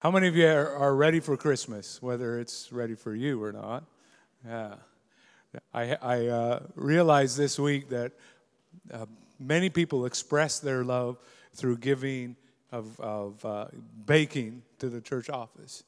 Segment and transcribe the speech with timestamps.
[0.00, 3.84] How many of you are, ready for Christmas, whether it's ready for you or not?
[4.46, 4.76] Yeah.
[5.74, 8.12] I, I uh, realized this week that
[8.90, 9.04] uh,
[9.38, 11.18] many people express their love
[11.52, 12.36] through giving
[12.72, 13.66] of, of uh,
[14.06, 15.84] baking to the church office.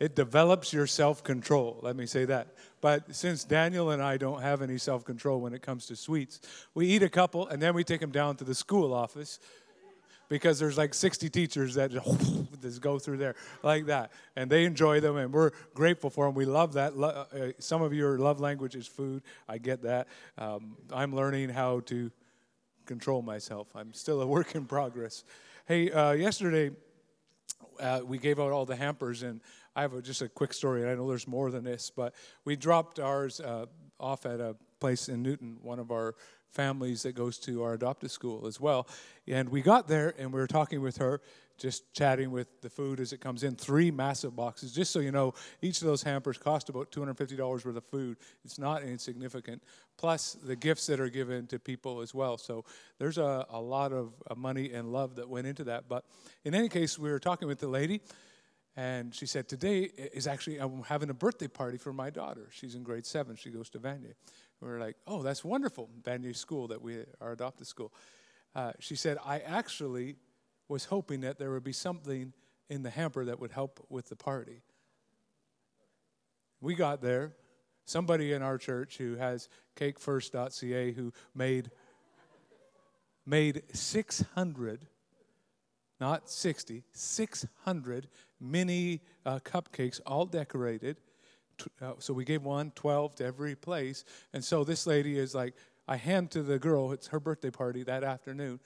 [0.00, 2.48] It develops your self control, let me say that.
[2.80, 6.40] But since Daniel and I don't have any self control when it comes to sweets,
[6.72, 9.38] we eat a couple and then we take them down to the school office
[10.28, 11.90] because there's like 60 teachers that
[12.62, 14.12] just go through there like that.
[14.36, 16.94] And they enjoy them and we're grateful for them we love that.
[16.94, 19.22] Uh, some of your love language is food.
[19.48, 20.08] I get that.
[20.38, 22.10] Um, i'm learning how to
[22.86, 23.68] control myself.
[23.74, 25.24] I'm still a work in progress.
[25.66, 26.70] Hey uh, yesterday
[27.80, 29.40] uh, we gave out all the hampers and
[29.74, 32.56] i have a, just a quick story i know there's more than this but we
[32.56, 33.66] dropped ours uh,
[33.98, 36.14] off at a place in newton one of our
[36.54, 38.86] families that goes to our adopted school as well.
[39.26, 41.20] And we got there and we were talking with her,
[41.58, 43.56] just chatting with the food as it comes in.
[43.56, 44.72] Three massive boxes.
[44.72, 48.18] Just so you know, each of those hampers cost about $250 worth of food.
[48.44, 49.62] It's not insignificant.
[49.96, 52.38] Plus the gifts that are given to people as well.
[52.38, 52.64] So
[52.98, 55.88] there's a, a lot of money and love that went into that.
[55.88, 56.04] But
[56.44, 58.00] in any case, we were talking with the lady.
[58.76, 62.48] And she said, Today is actually, I'm having a birthday party for my daughter.
[62.50, 63.36] She's in grade seven.
[63.36, 64.14] She goes to Vanier.
[64.64, 67.92] We are like, oh, that's wonderful, That new School, that we our adopted school.
[68.54, 70.16] Uh, she said, I actually
[70.68, 72.32] was hoping that there would be something
[72.70, 74.62] in the hamper that would help with the party.
[76.62, 77.34] We got there.
[77.84, 81.70] Somebody in our church who has cakefirst.ca who made
[83.26, 84.86] made 600
[86.00, 88.08] not 60 600
[88.40, 90.98] mini uh, cupcakes all decorated
[91.80, 94.04] uh, so we gave one, 12 to every place.
[94.32, 95.54] And so this lady is like,
[95.86, 98.60] I hand to the girl, it's her birthday party that afternoon.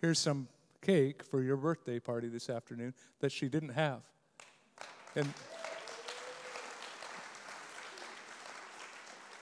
[0.00, 0.48] Here's some
[0.82, 4.00] cake for your birthday party this afternoon that she didn't have.
[5.16, 5.32] And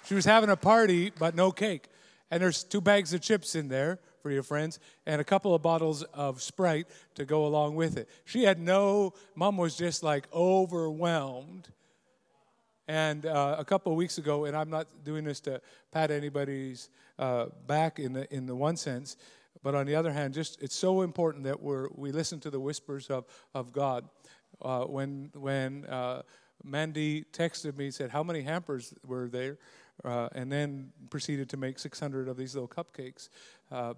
[0.05, 1.89] she was having a party, but no cake.
[2.31, 5.63] And there's two bags of chips in there for your friends and a couple of
[5.63, 8.09] bottles of Sprite to go along with it.
[8.25, 11.69] She had no, mom was just like overwhelmed
[12.93, 16.91] and uh, a couple of weeks ago, and I'm not doing this to pat anybody's
[17.19, 19.17] uh, back in the in the one sense,
[19.63, 22.61] but on the other hand, just it's so important that we we listen to the
[22.61, 24.07] whispers of of God.
[24.61, 26.21] Uh, when when uh,
[26.63, 29.57] Mandy texted me, said how many hampers were there,
[30.05, 33.31] uh, and then proceeded to make 600 of these little cupcakes.
[33.71, 33.95] Uh,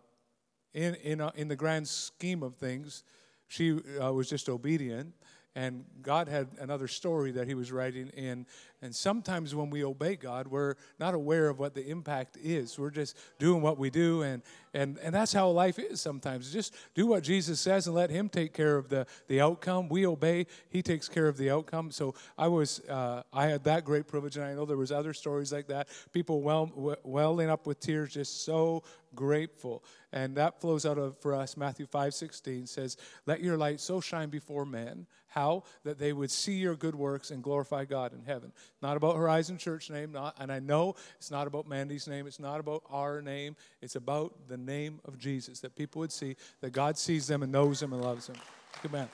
[0.72, 3.02] in in in the grand scheme of things,
[3.48, 5.14] she was just obedient
[5.56, 8.46] and God had another story that He was writing in.
[8.82, 12.78] And sometimes when we obey God, we're not aware of what the impact is.
[12.78, 14.42] We're just doing what we do, and
[14.74, 16.52] and and that's how life is sometimes.
[16.52, 19.88] Just do what Jesus says and let Him take care of the the outcome.
[19.88, 21.92] We obey; He takes care of the outcome.
[21.92, 25.14] So I was uh, I had that great privilege, and I know there was other
[25.14, 25.88] stories like that.
[26.12, 28.82] People well welling up with tears, just so
[29.14, 29.84] grateful.
[30.14, 34.30] And that flows out of for us Matthew 5:16 says, "Let your light so shine
[34.30, 38.52] before men how that they would see your good works and glorify God in heaven."
[38.80, 42.38] Not about Horizon Church name, not and I know it's not about Mandy's name, it's
[42.38, 46.70] not about our name, it's about the name of Jesus that people would see that
[46.70, 48.36] God sees them and knows them and loves them.
[48.84, 49.08] Amen.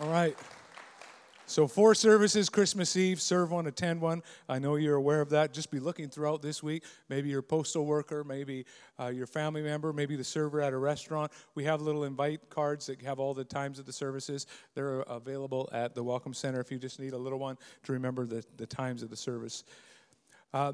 [0.00, 0.38] All right.
[1.48, 4.24] So, four services Christmas Eve, serve one, attend one.
[4.48, 5.54] I know you're aware of that.
[5.54, 6.82] Just be looking throughout this week.
[7.08, 8.66] Maybe your postal worker, maybe
[8.98, 11.30] uh, your family member, maybe the server at a restaurant.
[11.54, 14.48] We have little invite cards that have all the times of the services.
[14.74, 18.26] They're available at the Welcome Center if you just need a little one to remember
[18.26, 19.62] the, the times of the service.
[20.52, 20.72] Uh,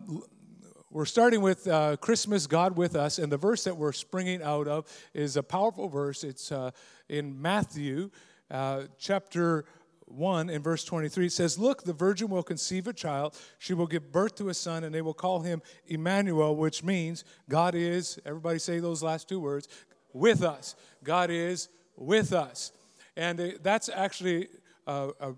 [0.90, 4.68] we're starting with uh, Christmas, God with us, and the verse that we're springing out
[4.68, 6.24] of is a powerful verse.
[6.24, 6.70] It's uh,
[7.10, 8.10] in Matthew
[8.50, 9.64] uh, chapter
[10.12, 13.36] 1 in verse 23 it says look the virgin will conceive a child.
[13.58, 17.24] She will give birth to a son and they will call him emmanuel which means
[17.48, 19.68] god is everybody say those last two words
[20.12, 20.76] with us.
[21.02, 22.72] God is with us.
[23.16, 24.48] And that's actually
[24.86, 25.34] a, a,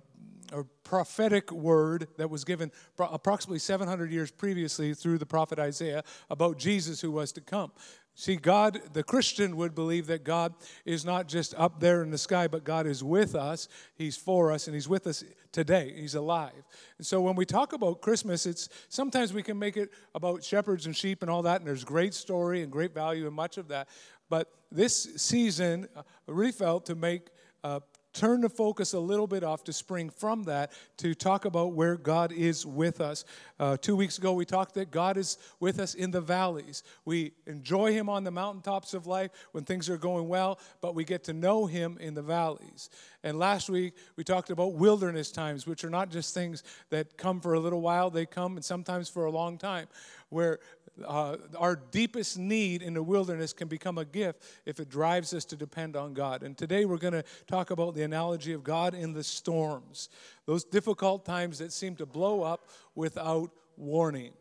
[0.52, 6.58] a prophetic word that was given approximately 700 years previously through the prophet isaiah about
[6.58, 7.72] jesus who was to come
[8.16, 12.18] See, God, the Christian would believe that God is not just up there in the
[12.18, 13.66] sky, but God is with us.
[13.96, 15.92] He's for us, and He's with us today.
[15.96, 16.62] He's alive.
[16.98, 20.86] And so when we talk about Christmas, it's sometimes we can make it about shepherds
[20.86, 23.66] and sheep and all that, and there's great story and great value and much of
[23.68, 23.88] that.
[24.30, 27.28] But this season, I uh, really felt to make
[27.64, 27.80] uh,
[28.14, 31.96] turn the focus a little bit off to spring from that to talk about where
[31.96, 33.24] God is with us.
[33.58, 36.84] Uh, two weeks ago, we talked that God is with us in the valleys.
[37.04, 41.04] We enjoy Him on the mountaintops of life when things are going well, but we
[41.04, 42.88] get to know Him in the valleys.
[43.24, 47.40] And last week, we talked about wilderness times, which are not just things that come
[47.40, 49.88] for a little while, they come and sometimes for a long time,
[50.28, 50.60] where
[51.04, 55.44] uh, our deepest need in the wilderness can become a gift if it drives us
[55.46, 56.42] to depend on God.
[56.42, 60.08] And today we're going to talk about the analogy of God in the storms,
[60.46, 64.32] those difficult times that seem to blow up without warning.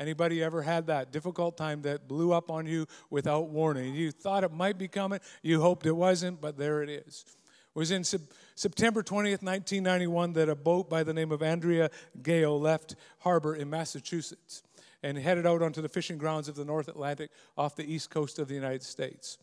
[0.00, 3.94] Anybody ever had that difficult time that blew up on you without warning?
[3.94, 7.24] You thought it might be coming, you hoped it wasn't, but there it is.
[7.26, 11.90] It was in September 20th, 1991, that a boat by the name of Andrea
[12.22, 14.62] Gail left harbor in Massachusetts
[15.04, 18.38] and headed out onto the fishing grounds of the North Atlantic off the east coast
[18.38, 19.36] of the United States.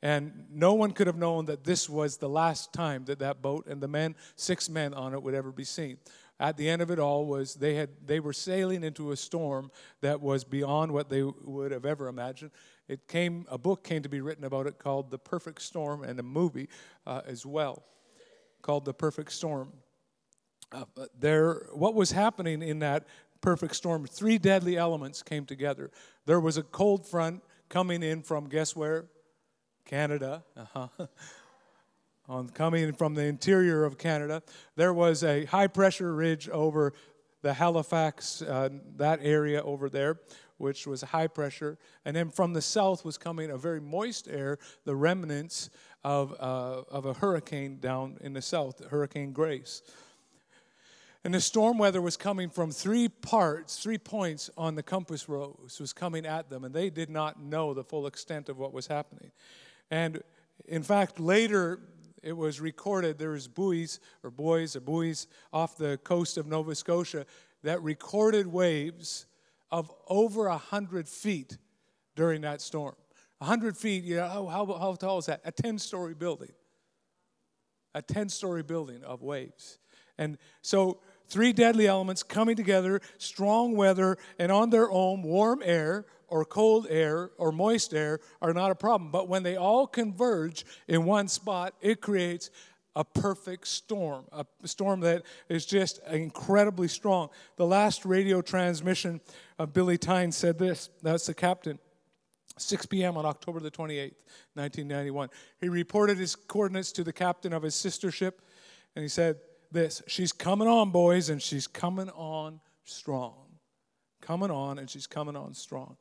[0.00, 3.66] And no one could have known that this was the last time that that boat
[3.66, 5.98] and the men, six men on it, would ever be seen.
[6.38, 9.70] At the end of it all was they had they were sailing into a storm
[10.00, 12.52] that was beyond what they would have ever imagined.
[12.86, 16.20] It came a book came to be written about it called The Perfect Storm and
[16.20, 16.68] a movie
[17.06, 17.82] uh, as well
[18.62, 19.72] called The Perfect Storm.
[20.72, 20.84] Uh,
[21.20, 23.06] there, what was happening in that
[23.44, 24.06] perfect storm.
[24.06, 25.90] Three deadly elements came together.
[26.24, 29.04] There was a cold front coming in from, guess where?
[29.84, 30.42] Canada.
[30.56, 30.88] Uh-huh.
[32.26, 34.42] On coming from the interior of Canada,
[34.76, 36.94] there was a high pressure ridge over
[37.42, 40.20] the Halifax, uh, that area over there,
[40.56, 41.76] which was high pressure.
[42.06, 44.56] And then from the south was coming a very moist air,
[44.86, 45.68] the remnants
[46.02, 49.82] of, uh, of a hurricane down in the south, Hurricane Grace.
[51.24, 55.78] And the storm weather was coming from three parts, three points on the compass rose
[55.80, 58.86] was coming at them, and they did not know the full extent of what was
[58.86, 59.30] happening.
[59.90, 60.22] And
[60.66, 61.80] in fact, later
[62.22, 66.74] it was recorded there was buoys or buoys or buoys off the coast of Nova
[66.74, 67.24] Scotia
[67.62, 69.24] that recorded waves
[69.70, 71.56] of over a hundred feet
[72.16, 72.96] during that storm.
[73.40, 75.40] A hundred feet, you know, how, how, how tall is that?
[75.44, 76.52] A 10 story building.
[77.94, 79.78] A 10 story building of waves.
[80.18, 86.06] And so three deadly elements coming together, strong weather, and on their own, warm air
[86.28, 89.10] or cold air or moist air are not a problem.
[89.10, 92.50] But when they all converge in one spot, it creates
[92.96, 97.28] a perfect storm, a storm that is just incredibly strong.
[97.56, 99.20] The last radio transmission
[99.58, 101.78] of Billy Tyne said this that's the captain.
[102.56, 103.16] 6 p.m.
[103.16, 104.14] on October the 28th,
[104.54, 105.28] 1991.
[105.60, 108.42] He reported his coordinates to the captain of his sister ship,
[108.94, 109.38] and he said,
[109.74, 113.34] this she's coming on, boys, and she's coming on strong.
[114.22, 115.98] Coming on, and she's coming on strong.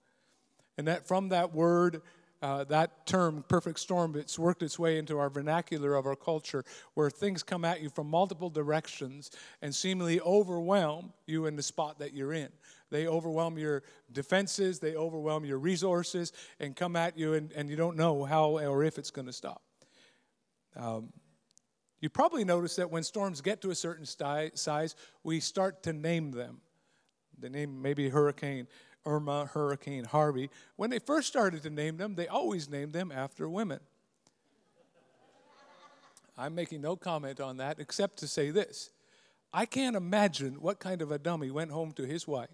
[0.77, 2.01] And that from that word,
[2.41, 6.63] uh, that term, perfect storm, it's worked its way into our vernacular of our culture
[6.93, 9.31] where things come at you from multiple directions
[9.61, 12.49] and seemingly overwhelm you in the spot that you're in.
[12.91, 17.75] They overwhelm your defenses, they overwhelm your resources, and come at you, and, and you
[17.75, 19.61] don't know how or if it's going to stop.
[20.75, 21.13] Um,
[22.03, 26.31] you probably notice that when storms get to a certain size, we start to name
[26.31, 26.59] them.
[27.39, 28.67] The name maybe Hurricane
[29.05, 30.49] Irma, Hurricane Harvey.
[30.75, 33.79] When they first started to name them, they always named them after women.
[36.37, 38.89] I'm making no comment on that except to say this.
[39.53, 42.49] I can't imagine what kind of a dummy went home to his wife.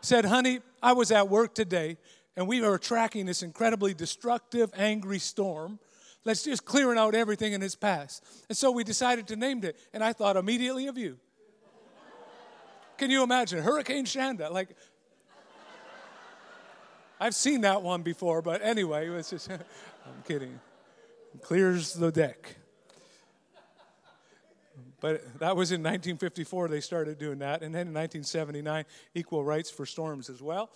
[0.00, 1.96] Said, honey, I was at work today
[2.36, 5.80] and we were tracking this incredibly destructive, angry storm
[6.24, 8.24] Let's just clearing out everything in its past.
[8.48, 11.18] And so we decided to name it, and I thought immediately of you.
[12.96, 13.62] Can you imagine?
[13.62, 14.50] Hurricane Shanda.
[14.50, 14.70] Like,
[17.20, 20.60] I've seen that one before, but anyway, it's just, I'm kidding.
[21.42, 22.56] Clears the deck.
[25.00, 27.62] But that was in 1954, they started doing that.
[27.62, 28.84] And then in 1979,
[29.14, 30.70] equal rights for storms as well.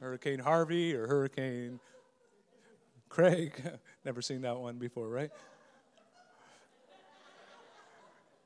[0.00, 1.80] Hurricane Harvey or Hurricane
[3.08, 3.62] Craig,
[4.04, 5.30] never seen that one before, right?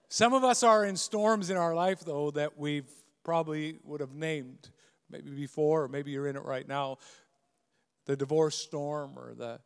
[0.09, 2.90] Some of us are in storms in our life, though, that we've
[3.25, 4.69] probably would have named
[5.11, 6.99] maybe before, or maybe you're in it right now.
[8.04, 9.61] The divorce storm, or the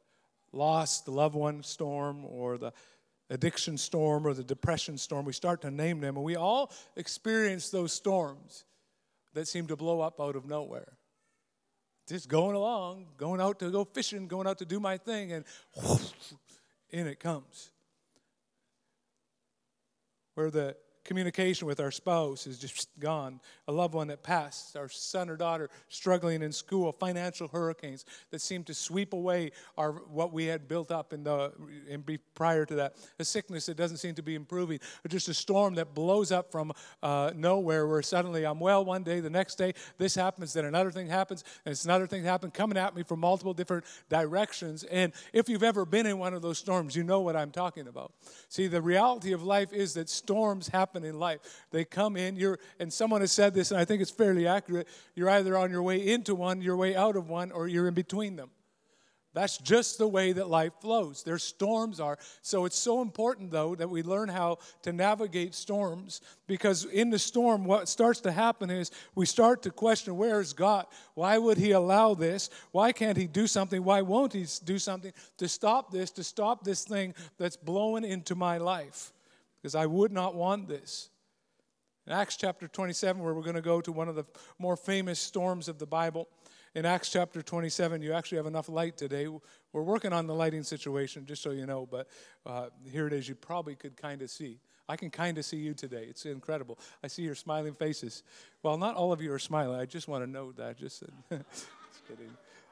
[0.53, 2.73] lost loved one storm, or the
[3.29, 5.25] addiction storm, or the depression storm.
[5.25, 8.65] We start to name them, and we all experience those storms
[9.35, 10.97] that seem to blow up out of nowhere
[12.07, 15.45] just going along, going out to go fishing, going out to do my thing, and
[15.75, 16.13] whoosh,
[16.91, 17.71] in it comes.
[20.35, 24.89] Where the communication with our spouse is just gone, a loved one that passed, our
[24.89, 30.33] son or daughter struggling in school, financial hurricanes that seem to sweep away our what
[30.33, 31.53] we had built up in the
[31.89, 35.35] in prior to that, a sickness that doesn't seem to be improving, or just a
[35.35, 36.73] storm that blows up from
[37.03, 40.91] uh, nowhere where suddenly I'm well one day, the next day this happens, then another
[40.91, 44.85] thing happens, and it's another thing happens coming at me from multiple different directions.
[44.85, 47.87] And if you've ever been in one of those storms, you know what I'm talking
[47.87, 48.13] about.
[48.49, 51.41] See, the reality of life is that storms happen in life.
[51.71, 54.89] They come in, you're, and someone has said this, and I think it's fairly accurate.
[55.15, 57.95] You're either on your way into one, your way out of one, or you're in
[57.95, 58.51] between them.
[59.37, 61.23] That's just the way that life flows.
[61.23, 62.17] Their storms are.
[62.41, 67.19] So it's so important, though, that we learn how to navigate storms because in the
[67.19, 70.87] storm, what starts to happen is we start to question where is God?
[71.13, 72.49] Why would He allow this?
[72.73, 73.85] Why can't He do something?
[73.85, 78.35] Why won't He do something to stop this, to stop this thing that's blowing into
[78.35, 79.13] my life?
[79.67, 81.11] Because I would not want this.
[82.07, 84.23] In Acts chapter 27, where we're going to go to one of the
[84.61, 86.29] more famous storms of the Bible,
[86.77, 89.27] in Acts chapter 27, you actually have enough light today.
[89.27, 92.07] We're working on the lighting situation, just so you know, but
[92.47, 93.29] uh, here it is.
[93.29, 94.61] You probably could kind of see.
[94.89, 96.07] I can kind of see you today.
[96.09, 96.79] It's incredible.
[97.03, 98.23] I see your smiling faces.
[98.63, 99.81] Well, not all of you are smiling.
[99.81, 100.79] I just want to know that.
[100.79, 101.67] Just, just
[102.07, 102.31] kidding.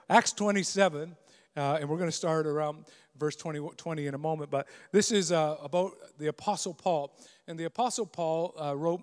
[0.09, 1.17] Acts 27,
[1.57, 2.85] uh, and we're going to start around
[3.19, 4.51] verse 20, 20 in a moment.
[4.51, 7.17] But this is uh, about the Apostle Paul.
[7.47, 9.03] And the Apostle Paul uh, wrote,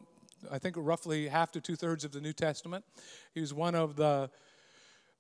[0.52, 2.84] I think, roughly half to two thirds of the New Testament.
[3.34, 4.30] He was one of the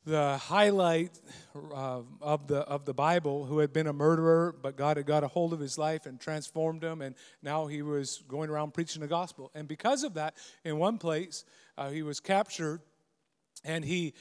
[0.03, 1.11] the highlight
[1.55, 5.23] uh, of the of the Bible, who had been a murderer, but God had got
[5.23, 9.01] a hold of his life and transformed him, and now he was going around preaching
[9.01, 9.51] the gospel.
[9.53, 11.45] And because of that, in one place,
[11.77, 12.81] uh, he was captured,
[13.63, 14.13] and he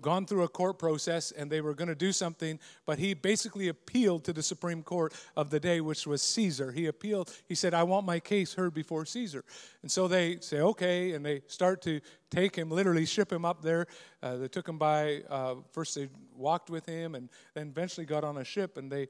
[0.00, 3.68] gone through a court process and they were going to do something, but he basically
[3.68, 6.72] appealed to the Supreme Court of the day, which was Caesar.
[6.72, 9.44] He appealed, he said, I want my case heard before Caesar.
[9.82, 12.00] And so they say, okay, and they start to
[12.30, 13.86] take him, literally ship him up there.
[14.22, 18.24] Uh, they took him by, uh, first they walked with him and then eventually got
[18.24, 19.08] on a ship and they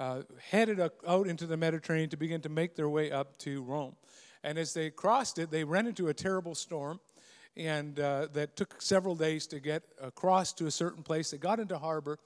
[0.00, 3.96] uh, headed out into the Mediterranean to begin to make their way up to Rome.
[4.44, 7.00] And as they crossed it, they ran into a terrible storm
[7.58, 11.32] and uh, that took several days to get across to a certain place.
[11.32, 12.18] They got into harbor,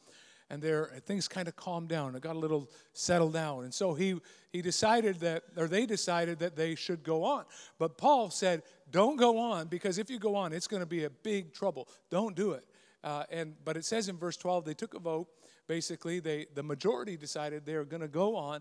[0.50, 2.14] and there things kind of calmed down.
[2.14, 4.20] It got a little settled down, and so he
[4.50, 7.44] he decided that, or they decided that they should go on.
[7.78, 11.04] But Paul said, "Don't go on because if you go on, it's going to be
[11.04, 11.88] a big trouble.
[12.10, 12.64] Don't do it."
[13.02, 15.28] Uh, and but it says in verse 12 they took a vote.
[15.66, 18.60] Basically, they the majority decided they were going to go on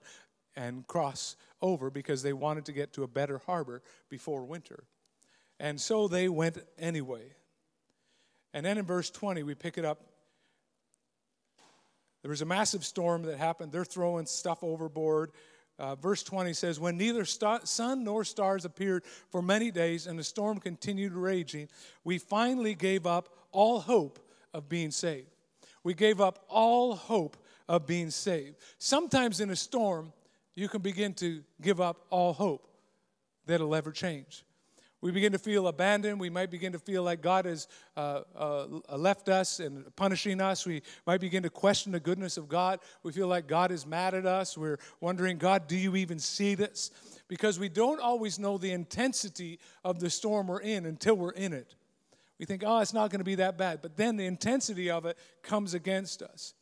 [0.56, 4.84] and cross over because they wanted to get to a better harbor before winter.
[5.62, 7.22] And so they went anyway.
[8.52, 10.02] And then in verse 20, we pick it up.
[12.24, 13.72] There was a massive storm that happened.
[13.72, 15.32] They're throwing stuff overboard.
[15.78, 20.24] Uh, verse 20 says, When neither sun nor stars appeared for many days and the
[20.24, 21.70] storm continued raging,
[22.04, 24.18] we finally gave up all hope
[24.56, 25.30] of being saved.
[25.84, 27.38] We gave up all hope
[27.70, 28.56] of being saved.
[28.80, 30.12] Sometimes in a storm,
[30.56, 32.68] you can begin to give up all hope
[33.46, 34.44] that it'll ever change.
[35.02, 36.20] We begin to feel abandoned.
[36.20, 37.68] We might begin to feel like God has
[37.98, 40.66] uh, uh, left us and punishing us.
[40.66, 42.80] We might begin to question the goodness of God.
[43.02, 44.56] We feel like God is mad at us.
[44.56, 46.92] We're wondering, God, do you even see this?
[47.28, 51.54] Because we don't always know the intensity of the storm we're in until we're in
[51.54, 51.74] it.
[52.38, 53.82] We think, oh, it's not going to be that bad.
[53.82, 56.54] But then the intensity of it comes against us.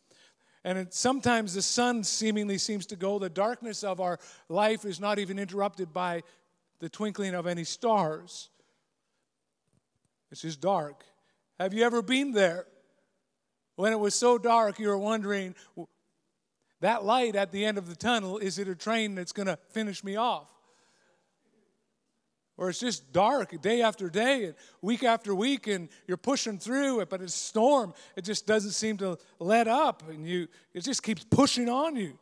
[0.64, 3.18] And it, sometimes the sun seemingly seems to go.
[3.18, 4.20] The darkness of our
[4.50, 6.24] life is not even interrupted by
[6.80, 8.50] the twinkling of any stars.
[10.32, 11.04] It's just dark.
[11.60, 12.66] Have you ever been there?
[13.76, 15.56] When it was so dark, you were wondering,
[16.82, 19.58] that light at the end of the tunnel, is it a train that's going to
[19.72, 20.50] finish me off?
[22.58, 27.00] Or it's just dark day after day and week after week, and you're pushing through
[27.00, 27.94] it, but it's storm.
[28.18, 32.20] It just doesn't seem to let up, and you it just keeps pushing on you.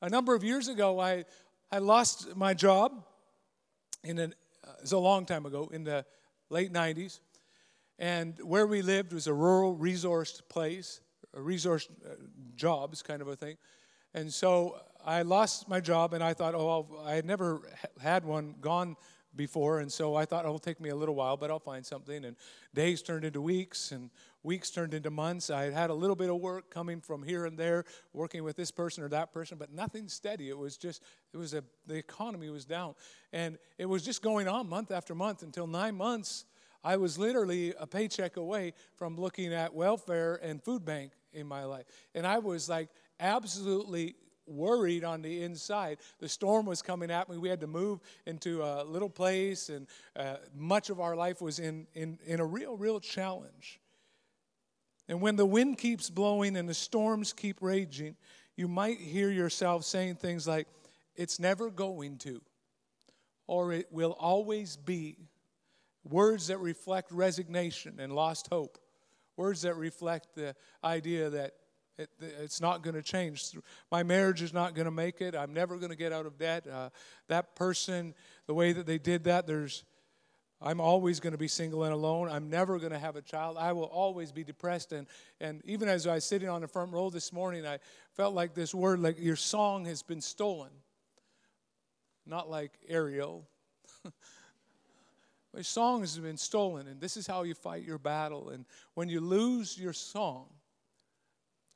[0.00, 1.26] A number of years ago, I,
[1.70, 3.04] I lost my job
[4.06, 4.34] in an,
[4.66, 6.04] uh, it's a long time ago, in the
[6.48, 7.20] late 90s.
[7.98, 11.00] And where we lived was a rural resourced place,
[11.34, 12.14] a resource uh,
[12.54, 13.56] jobs kind of a thing.
[14.14, 17.62] And so I lost my job, and I thought, oh, I had never
[18.00, 18.96] had one gone
[19.36, 21.84] before, and so I thought oh, it'll take me a little while, but I'll find
[21.84, 22.24] something.
[22.24, 22.36] And
[22.74, 24.10] days turned into weeks, and
[24.42, 25.50] weeks turned into months.
[25.50, 28.56] I had had a little bit of work coming from here and there, working with
[28.56, 30.48] this person or that person, but nothing steady.
[30.48, 31.02] It was just,
[31.34, 32.94] it was a, the economy was down.
[33.32, 36.44] And it was just going on month after month until nine months.
[36.84, 41.64] I was literally a paycheck away from looking at welfare and food bank in my
[41.64, 41.86] life.
[42.14, 42.88] And I was like
[43.18, 44.14] absolutely
[44.46, 45.98] worried on the inside.
[46.18, 47.38] The storm was coming at me.
[47.38, 51.58] We had to move into a little place, and uh, much of our life was
[51.58, 53.80] in, in, in a real, real challenge.
[55.08, 58.16] And when the wind keeps blowing and the storms keep raging,
[58.56, 60.66] you might hear yourself saying things like,
[61.14, 62.40] It's never going to,
[63.46, 65.28] or it will always be.
[66.08, 68.78] Words that reflect resignation and lost hope.
[69.36, 71.54] Words that reflect the idea that
[71.98, 73.52] it, it's not going to change.
[73.90, 75.34] My marriage is not going to make it.
[75.34, 76.66] I'm never going to get out of debt.
[76.66, 76.90] Uh,
[77.28, 78.14] that person,
[78.46, 79.84] the way that they did that, there's,
[80.60, 82.28] I'm always going to be single and alone.
[82.30, 83.56] I'm never going to have a child.
[83.58, 84.92] I will always be depressed.
[84.92, 85.06] And,
[85.40, 87.78] and even as I was sitting on the front row this morning, I
[88.14, 90.70] felt like this word, like your song has been stolen.
[92.26, 93.46] Not like Ariel.
[95.54, 98.50] My song has been stolen, and this is how you fight your battle.
[98.50, 100.48] And when you lose your song,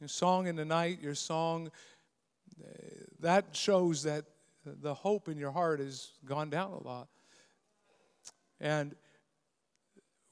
[0.00, 1.70] your song in the night, your song,
[3.20, 4.24] that shows that
[4.64, 7.08] the hope in your heart has gone down a lot.
[8.60, 8.94] And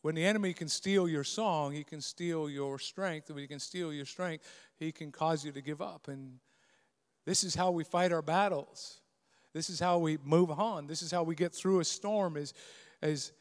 [0.02, 3.30] when the enemy can steal your song, he can steal your strength.
[3.30, 4.44] When he can steal your strength,
[4.78, 6.08] he can cause you to give up.
[6.08, 6.38] And
[7.26, 9.00] this is how we fight our battles.
[9.52, 10.86] This is how we move on.
[10.86, 12.54] This is how we get through a storm as,
[13.02, 13.32] as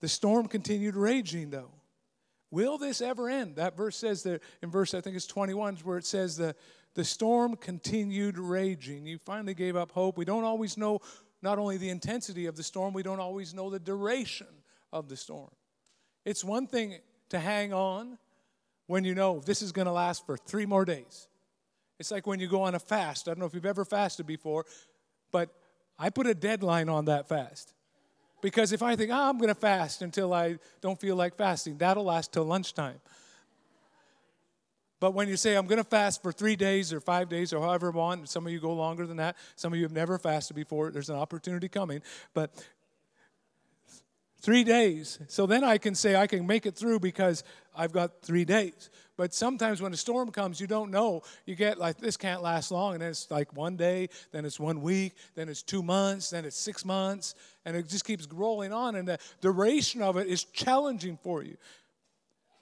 [0.00, 1.70] the storm continued raging, though.
[2.50, 3.56] Will this ever end?
[3.56, 6.54] That verse says that in verse, I think it's 21, where it says the,
[6.94, 9.06] the storm continued raging.
[9.06, 10.16] You finally gave up hope.
[10.16, 11.00] We don't always know
[11.42, 14.46] not only the intensity of the storm, we don't always know the duration
[14.92, 15.50] of the storm.
[16.24, 16.98] It's one thing
[17.30, 18.18] to hang on
[18.86, 21.28] when you know this is going to last for three more days.
[21.98, 23.28] It's like when you go on a fast.
[23.28, 24.66] I don't know if you've ever fasted before,
[25.30, 25.50] but
[25.98, 27.74] I put a deadline on that fast.
[28.42, 31.78] Because if I think, oh, I'm going to fast until I don't feel like fasting,
[31.78, 33.00] that'll last till lunchtime.
[34.98, 37.60] But when you say, I'm going to fast for three days or five days or
[37.60, 40.56] however long, some of you go longer than that, some of you have never fasted
[40.56, 42.00] before, there's an opportunity coming.
[42.32, 42.52] But
[44.46, 45.18] three days.
[45.26, 47.42] So then I can say I can make it through because
[47.74, 48.90] I've got three days.
[49.16, 51.22] But sometimes when a storm comes, you don't know.
[51.46, 52.92] You get like, this can't last long.
[52.92, 56.44] And then it's like one day, then it's one week, then it's two months, then
[56.44, 57.34] it's six months.
[57.64, 58.94] And it just keeps rolling on.
[58.94, 61.56] And the duration of it is challenging for you.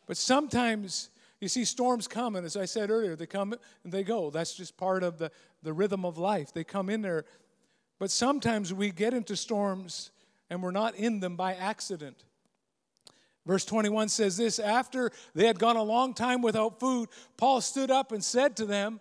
[0.07, 4.05] But sometimes you see storms come, and as I said earlier, they come and they
[4.05, 4.31] go.
[4.31, 5.31] That's just part of the,
[5.63, 6.55] the rhythm of life.
[6.55, 7.27] They come in there.
[7.99, 10.13] But sometimes we get into storms
[10.51, 12.25] and we're not in them by accident.
[13.47, 17.91] Verse 21 says this After they had gone a long time without food, Paul stood
[17.91, 19.01] up and said to them,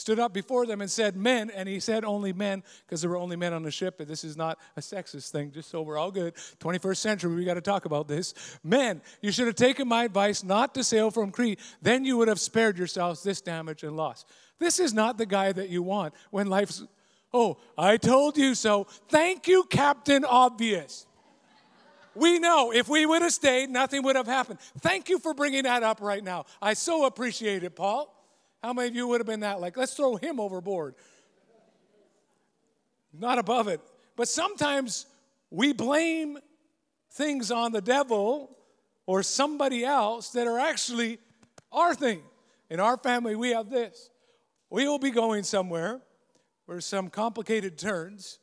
[0.00, 3.16] stood up before them and said, Men, and he said only men, because there were
[3.16, 5.98] only men on the ship, and this is not a sexist thing, just so we're
[5.98, 6.34] all good.
[6.58, 8.34] 21st century, we got to talk about this.
[8.64, 12.28] Men, you should have taken my advice not to sail from Crete, then you would
[12.28, 14.24] have spared yourselves this damage and loss.
[14.58, 16.82] This is not the guy that you want when life's,
[17.32, 18.84] oh, I told you so.
[19.08, 21.06] Thank you, Captain Obvious.
[22.14, 24.58] We know if we would have stayed, nothing would have happened.
[24.80, 26.46] Thank you for bringing that up right now.
[26.60, 28.14] I so appreciate it, Paul.
[28.62, 29.60] How many of you would have been that?
[29.60, 30.94] Like, let's throw him overboard.
[33.12, 33.80] Not above it.
[34.16, 35.06] But sometimes
[35.50, 36.38] we blame
[37.12, 38.56] things on the devil
[39.06, 41.18] or somebody else that are actually
[41.72, 42.22] our thing.
[42.68, 44.10] In our family, we have this.
[44.68, 46.00] We will be going somewhere
[46.70, 48.38] where some complicated turns.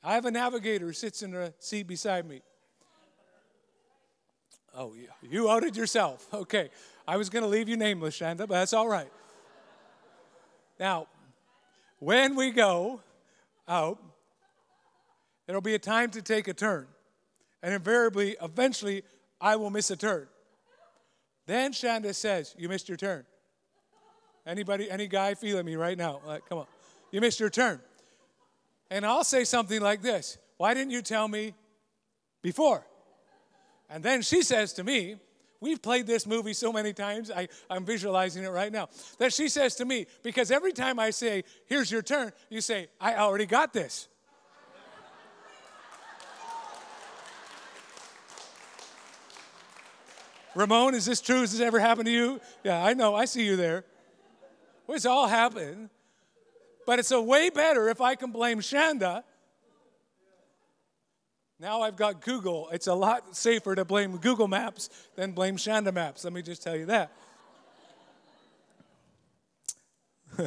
[0.00, 2.40] I have a navigator who sits in a seat beside me.
[4.76, 4.94] Oh,
[5.28, 6.28] you outed yourself.
[6.32, 6.70] Okay.
[7.04, 9.10] I was going to leave you nameless, Shanda, but that's all right.
[10.78, 11.08] Now,
[11.98, 13.00] when we go
[13.66, 13.98] out,
[15.48, 16.86] there'll be a time to take a turn.
[17.60, 19.02] And invariably, eventually,
[19.40, 20.28] I will miss a turn.
[21.46, 23.24] Then Shanda says, You missed your turn.
[24.46, 26.20] Anybody, any guy feeling me right now?
[26.24, 26.66] Like, come on.
[27.12, 27.80] You missed your turn.
[28.90, 31.54] And I'll say something like this Why didn't you tell me
[32.42, 32.84] before?
[33.88, 35.16] And then she says to me,
[35.60, 38.88] We've played this movie so many times, I, I'm visualizing it right now.
[39.18, 42.88] That she says to me, because every time I say, Here's your turn, you say,
[43.00, 44.08] I already got this.
[50.54, 51.40] Ramon, is this true?
[51.40, 52.40] Has this ever happened to you?
[52.62, 53.14] Yeah, I know.
[53.14, 53.84] I see you there.
[54.86, 55.88] Well, it's all happened.
[56.86, 59.22] But it's a way better if I can blame Shanda
[61.62, 62.68] now I've got Google.
[62.72, 66.24] It's a lot safer to blame Google Maps than blame Shanda Maps.
[66.24, 67.12] Let me just tell you that.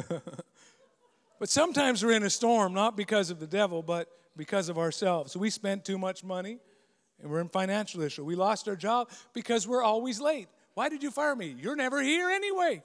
[1.38, 5.34] but sometimes we're in a storm, not because of the devil, but because of ourselves.
[5.34, 6.58] we spent too much money
[7.22, 8.22] and we're in financial issue.
[8.22, 10.48] We lost our job because we're always late.
[10.74, 11.56] Why did you fire me?
[11.58, 12.82] You're never here anyway.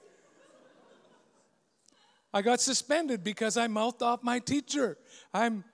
[2.32, 4.96] I got suspended because I mouthed off my teacher.
[5.34, 5.64] I'm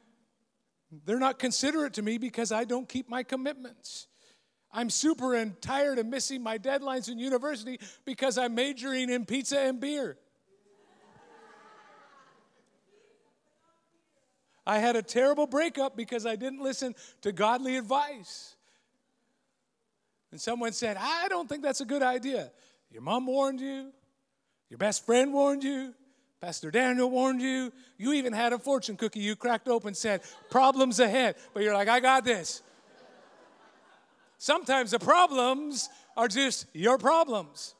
[1.04, 4.06] they're not considerate to me because I don't keep my commitments.
[4.72, 9.58] I'm super and tired of missing my deadlines in university because I'm majoring in pizza
[9.60, 10.16] and beer.
[14.66, 18.54] I had a terrible breakup because I didn't listen to godly advice.
[20.30, 22.50] And someone said, I don't think that's a good idea.
[22.90, 23.90] Your mom warned you,
[24.68, 25.94] your best friend warned you,
[26.40, 27.72] Pastor Daniel warned you.
[27.96, 31.34] You even had a fortune cookie you cracked open said, problems ahead.
[31.52, 32.62] But you're like, I got this.
[34.38, 37.74] Sometimes the problems are just your problems.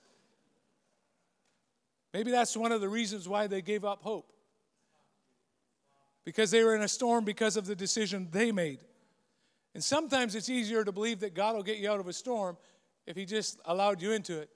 [2.13, 4.33] Maybe that's one of the reasons why they gave up hope
[6.25, 8.81] because they were in a storm because of the decision they made.
[9.75, 12.57] And sometimes it's easier to believe that God will get you out of a storm
[13.07, 14.51] if He just allowed you into it.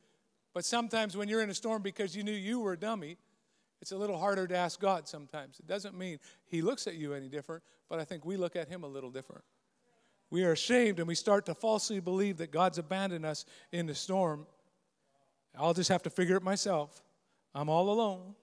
[0.54, 3.16] But sometimes when you're in a storm because you knew you were a dummy,
[3.82, 5.58] it's a little harder to ask God sometimes.
[5.58, 8.68] It doesn't mean He looks at you any different, but I think we look at
[8.68, 9.42] Him a little different.
[10.30, 13.94] We are ashamed and we start to falsely believe that God's abandoned us in the
[13.94, 14.46] storm.
[15.58, 17.02] I'll just have to figure it myself.
[17.56, 18.36] I'm all alone.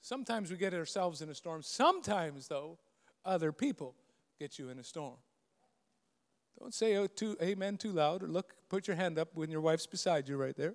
[0.00, 1.62] Sometimes we get ourselves in a storm.
[1.62, 2.78] Sometimes, though,
[3.24, 3.94] other people
[4.40, 5.14] get you in a storm.
[6.58, 9.60] Don't say oh, too, amen too loud or look, put your hand up when your
[9.60, 10.74] wife's beside you right there.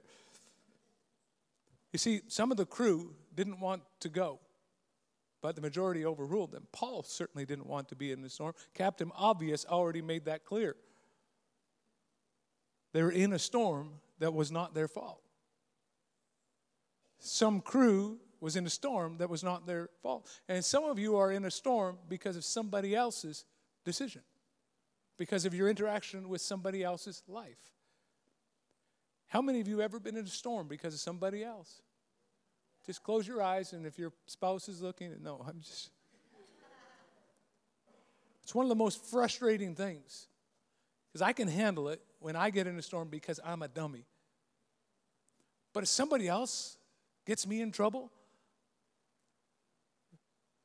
[1.97, 4.39] You see, some of the crew didn't want to go,
[5.41, 6.67] but the majority overruled them.
[6.71, 8.53] Paul certainly didn't want to be in the storm.
[8.75, 10.75] Captain Obvious already made that clear.
[12.93, 15.23] They were in a storm that was not their fault.
[17.17, 20.29] Some crew was in a storm that was not their fault.
[20.47, 23.43] And some of you are in a storm because of somebody else's
[23.83, 24.21] decision,
[25.17, 27.71] because of your interaction with somebody else's life.
[29.29, 31.81] How many of you ever been in a storm because of somebody else?
[32.87, 35.91] Just close your eyes, and if your spouse is looking, no, I'm just.
[38.41, 40.27] It's one of the most frustrating things
[41.11, 44.05] because I can handle it when I get in a storm because I'm a dummy.
[45.73, 46.77] But if somebody else
[47.25, 48.09] gets me in trouble,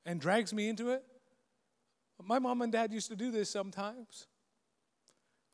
[0.05, 1.05] and drags me into it.
[2.23, 4.27] My mom and dad used to do this sometimes.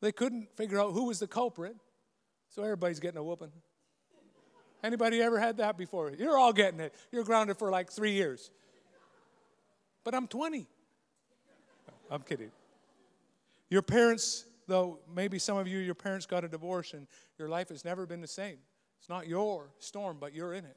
[0.00, 1.76] They couldn't figure out who was the culprit,
[2.48, 3.52] so everybody's getting a whooping.
[4.82, 6.12] Anybody ever had that before?
[6.16, 6.94] You're all getting it.
[7.10, 8.50] You're grounded for like three years.
[10.04, 10.66] But I'm 20.
[12.10, 12.50] I'm kidding.
[13.70, 17.06] Your parents, though, maybe some of you, your parents got a divorce and
[17.38, 18.58] your life has never been the same.
[18.98, 20.76] It's not your storm, but you're in it.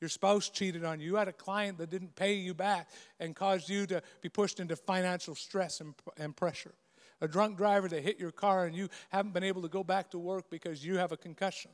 [0.00, 1.06] Your spouse cheated on you.
[1.06, 4.60] You had a client that didn't pay you back and caused you to be pushed
[4.60, 6.74] into financial stress and, and pressure.
[7.20, 10.10] A drunk driver that hit your car and you haven't been able to go back
[10.12, 11.72] to work because you have a concussion.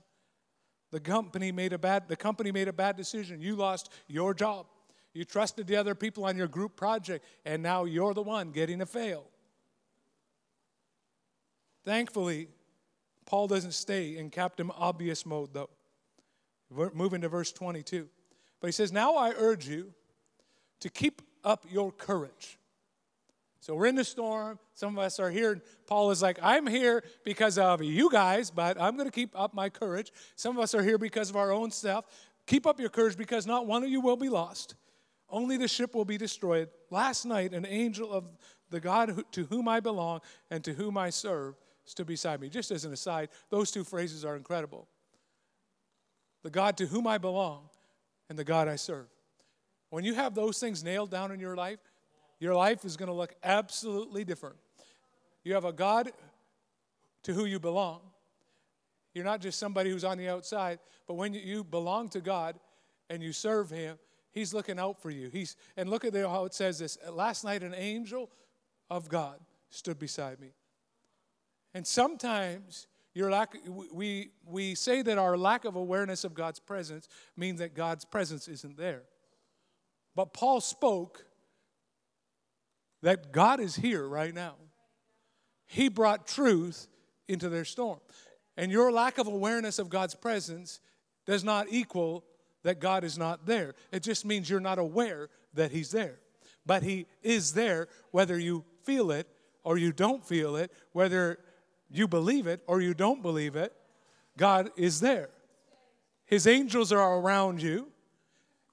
[0.94, 3.40] The company made a bad, the company made a bad decision.
[3.40, 4.66] You lost your job.
[5.12, 8.80] You trusted the other people on your group project, and now you're the one getting
[8.80, 9.24] a fail.
[11.85, 12.46] Thankfully,
[13.26, 15.70] Paul doesn't stay in Captain Obvious mode, though.
[16.70, 18.09] We're Moving to verse 22.
[18.61, 19.92] But he says, Now I urge you
[20.78, 22.57] to keep up your courage.
[23.64, 24.59] So we're in the storm.
[24.74, 25.59] Some of us are here.
[25.87, 29.55] Paul is like, I'm here because of you guys, but I'm going to keep up
[29.55, 30.12] my courage.
[30.37, 32.05] Some of us are here because of our own stuff.
[32.46, 34.74] Keep up your courage because not one of you will be lost.
[35.31, 36.68] Only the ship will be destroyed.
[36.90, 38.27] Last night, an angel of
[38.68, 41.55] the God to whom I belong and to whom I serve
[41.87, 42.50] stood beside me.
[42.50, 44.88] Just as an aside, those two phrases are incredible
[46.42, 47.70] the God to whom I belong,
[48.29, 49.07] and the God I serve.
[49.88, 51.79] When you have those things nailed down in your life,
[52.44, 54.57] your life is going to look absolutely different.
[55.44, 56.12] You have a God
[57.22, 58.02] to who you belong.
[59.14, 62.61] You're not just somebody who's on the outside, but when you belong to God
[63.09, 63.98] and you serve Him,
[64.30, 65.30] He's looking out for you.
[65.30, 66.98] He's and look at how it says this.
[67.11, 68.30] Last night, an angel
[68.90, 69.38] of God
[69.70, 70.52] stood beside me.
[71.72, 73.54] And sometimes your lack,
[73.90, 78.48] we, we say that our lack of awareness of God's presence means that God's presence
[78.48, 79.04] isn't there.
[80.14, 81.24] But Paul spoke
[83.04, 84.54] that God is here right now.
[85.66, 86.88] He brought truth
[87.28, 88.00] into their storm.
[88.56, 90.80] And your lack of awareness of God's presence
[91.26, 92.24] does not equal
[92.62, 93.74] that God is not there.
[93.92, 96.18] It just means you're not aware that He's there.
[96.64, 99.28] But He is there whether you feel it
[99.64, 101.38] or you don't feel it, whether
[101.90, 103.74] you believe it or you don't believe it,
[104.38, 105.28] God is there.
[106.24, 107.88] His angels are around you.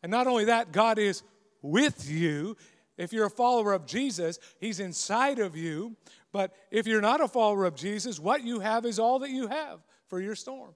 [0.01, 1.21] And not only that, God is
[1.61, 2.55] with you.
[2.97, 5.95] If you're a follower of Jesus, He's inside of you.
[6.31, 9.47] But if you're not a follower of Jesus, what you have is all that you
[9.47, 10.73] have for your storm.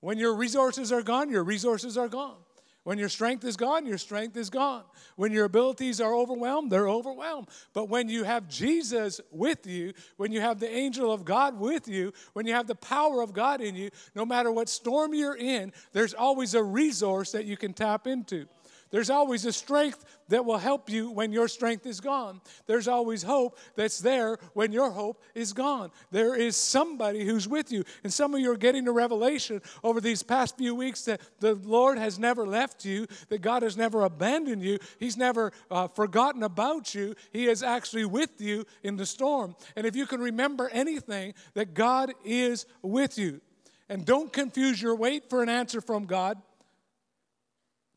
[0.00, 2.36] When your resources are gone, your resources are gone.
[2.82, 4.84] When your strength is gone, your strength is gone.
[5.16, 7.48] When your abilities are overwhelmed, they're overwhelmed.
[7.74, 11.88] But when you have Jesus with you, when you have the angel of God with
[11.88, 15.36] you, when you have the power of God in you, no matter what storm you're
[15.36, 18.46] in, there's always a resource that you can tap into.
[18.90, 22.40] There's always a strength that will help you when your strength is gone.
[22.66, 25.90] There's always hope that's there when your hope is gone.
[26.10, 27.84] There is somebody who's with you.
[28.02, 31.54] And some of you are getting a revelation over these past few weeks that the
[31.54, 36.42] Lord has never left you, that God has never abandoned you, He's never uh, forgotten
[36.42, 37.14] about you.
[37.32, 39.54] He is actually with you in the storm.
[39.76, 43.40] And if you can remember anything, that God is with you.
[43.88, 46.40] And don't confuse your wait for an answer from God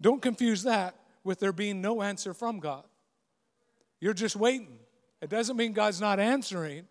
[0.03, 2.83] don't confuse that with there being no answer from God.
[4.01, 4.77] You're just waiting.
[5.21, 6.85] It doesn't mean God's not answering.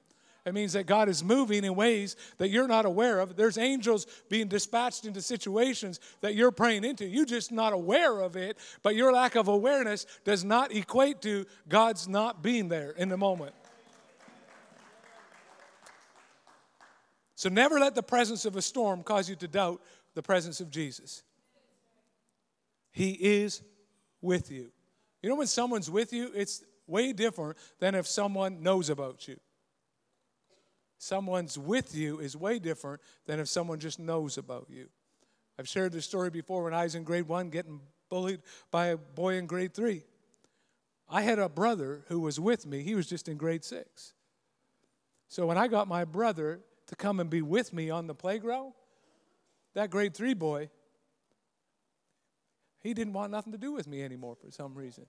[0.46, 3.37] It means that God is moving in ways that you're not aware of.
[3.37, 7.07] There's angels being dispatched into situations that you're praying into.
[7.07, 11.44] You're just not aware of it, but your lack of awareness does not equate to
[11.68, 13.55] God's not being there in the moment.
[17.37, 19.83] So never let the presence of a storm cause you to doubt
[20.14, 21.22] the presence of Jesus.
[22.92, 23.62] He is
[24.20, 24.70] with you.
[25.22, 29.38] You know, when someone's with you, it's way different than if someone knows about you.
[30.98, 34.88] Someone's with you is way different than if someone just knows about you.
[35.59, 38.96] I've shared this story before when I was in grade one getting bullied by a
[38.96, 40.05] boy in grade three.
[41.09, 44.12] I had a brother who was with me, he was just in grade six.
[45.28, 48.74] So when I got my brother to come and be with me on the playground,
[49.74, 50.68] that grade three boy
[52.82, 55.06] he didn't want nothing to do with me anymore for some reason.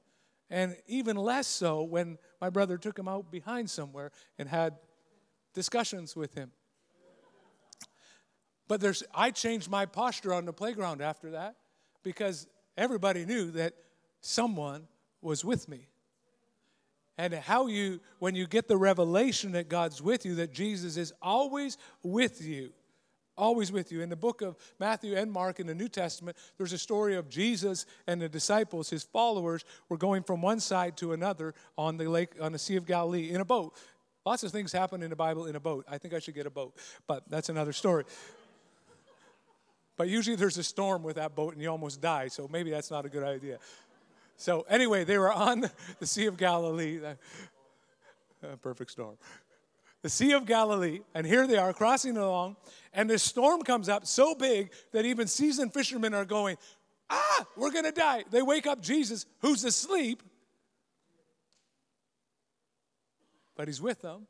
[0.49, 4.75] And even less so when my brother took him out behind somewhere and had
[5.53, 6.51] discussions with him.
[8.67, 11.55] But there's, I changed my posture on the playground after that
[12.03, 13.73] because everybody knew that
[14.21, 14.87] someone
[15.21, 15.87] was with me.
[17.17, 21.13] And how you, when you get the revelation that God's with you, that Jesus is
[21.21, 22.71] always with you,
[23.37, 24.01] always with you.
[24.01, 27.29] In the book of Matthew and Mark in the New Testament, there's a story of
[27.29, 32.09] Jesus and the disciples, his followers, were going from one side to another on the
[32.09, 33.75] lake, on the Sea of Galilee in a boat.
[34.25, 35.85] Lots of things happen in the Bible in a boat.
[35.89, 36.73] I think I should get a boat,
[37.07, 38.05] but that's another story.
[39.97, 42.89] But usually there's a storm with that boat and you almost die, so maybe that's
[42.89, 43.59] not a good idea.
[44.37, 45.69] So, anyway, they were on
[45.99, 46.99] the Sea of Galilee.
[48.43, 49.15] A Perfect storm
[50.03, 52.57] the Sea of Galilee, and here they are crossing along,
[52.93, 56.57] and this storm comes up so big that even seasoned fishermen are going,
[57.09, 58.25] Ah, we're gonna die.
[58.29, 60.21] They wake up Jesus, who's asleep,
[63.55, 64.27] but he's with them.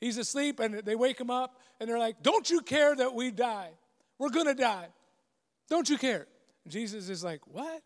[0.00, 3.32] He's asleep, and they wake him up, and they're like, Don't you care that we
[3.32, 3.70] die?
[4.18, 4.86] We're gonna die.
[5.68, 6.28] Don't you care?
[6.64, 7.82] And Jesus is like, What?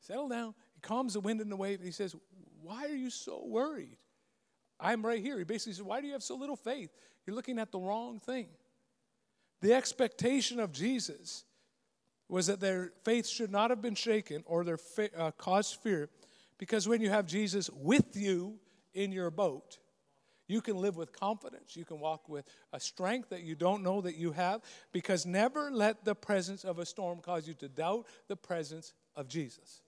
[0.00, 0.54] Settle down.
[0.74, 1.78] He calms the wind and the wave.
[1.78, 2.14] And he says,
[2.62, 3.96] Why are you so worried?
[4.80, 5.38] I'm right here.
[5.38, 6.90] He basically said, Why do you have so little faith?
[7.26, 8.48] You're looking at the wrong thing.
[9.60, 11.44] The expectation of Jesus
[12.28, 16.08] was that their faith should not have been shaken or their fa- uh, caused fear
[16.58, 18.58] because when you have Jesus with you
[18.94, 19.78] in your boat,
[20.46, 21.76] you can live with confidence.
[21.76, 24.62] You can walk with a strength that you don't know that you have
[24.92, 29.28] because never let the presence of a storm cause you to doubt the presence of
[29.28, 29.82] Jesus.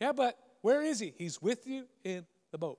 [0.00, 1.14] Yeah, but where is he?
[1.16, 2.78] He's with you in the boat.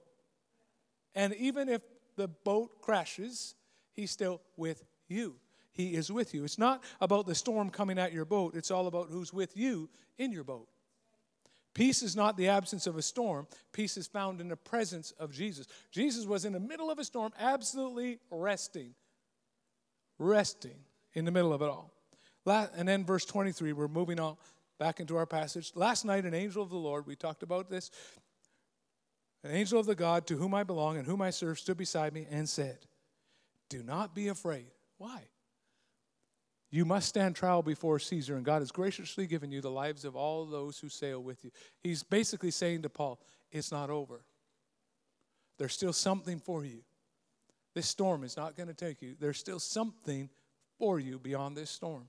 [1.15, 1.82] And even if
[2.15, 3.56] the boat crashes,
[3.93, 5.36] he's still with you.
[5.74, 6.43] He is with you.
[6.43, 9.89] It's not about the storm coming at your boat, it's all about who's with you
[10.17, 10.67] in your boat.
[11.74, 13.47] Peace is not the absence of a storm.
[13.71, 15.67] Peace is found in the presence of Jesus.
[15.89, 18.93] Jesus was in the middle of a storm, absolutely resting.
[20.19, 20.76] Resting
[21.13, 21.93] in the middle of it all.
[22.45, 24.36] And then, verse 23, we're moving on
[24.80, 25.71] back into our passage.
[25.74, 27.89] Last night, an angel of the Lord, we talked about this,
[29.43, 32.13] an angel of the God to whom I belong and whom I serve stood beside
[32.13, 32.80] me and said,
[33.69, 34.71] Do not be afraid.
[34.97, 35.23] Why?
[36.69, 40.15] You must stand trial before Caesar, and God has graciously given you the lives of
[40.15, 41.51] all those who sail with you.
[41.82, 43.19] He's basically saying to Paul,
[43.51, 44.21] It's not over.
[45.58, 46.80] There's still something for you.
[47.73, 49.15] This storm is not going to take you.
[49.19, 50.30] There's still something
[50.80, 52.08] for you beyond this storm.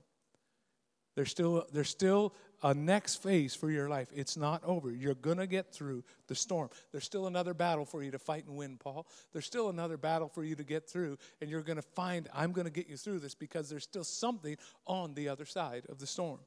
[1.15, 4.07] There's still, there's still a next phase for your life.
[4.15, 4.91] It's not over.
[4.91, 6.69] You're going to get through the storm.
[6.91, 9.05] There's still another battle for you to fight and win, Paul.
[9.31, 12.51] There's still another battle for you to get through, and you're going to find I'm
[12.51, 15.99] going to get you through this because there's still something on the other side of
[15.99, 16.39] the storm.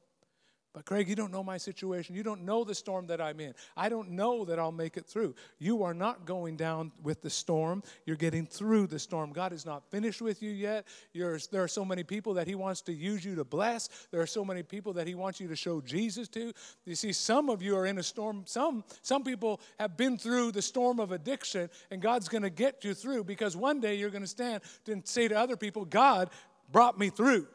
[0.73, 2.15] But Craig, you don't know my situation.
[2.15, 3.55] You don't know the storm that I'm in.
[3.75, 5.33] I don't know that I'll make it through.
[5.57, 7.81] You are not going down with the storm.
[8.05, 9.33] You're getting through the storm.
[9.33, 10.85] God is not finished with you yet.
[11.13, 13.89] You're, there are so many people that He wants to use you to bless.
[14.11, 16.53] There are so many people that He wants you to show Jesus to.
[16.85, 18.43] You see, some of you are in a storm.
[18.45, 22.83] Some, some people have been through the storm of addiction, and God's going to get
[22.83, 26.29] you through because one day you're going to stand and say to other people, God
[26.71, 27.47] brought me through.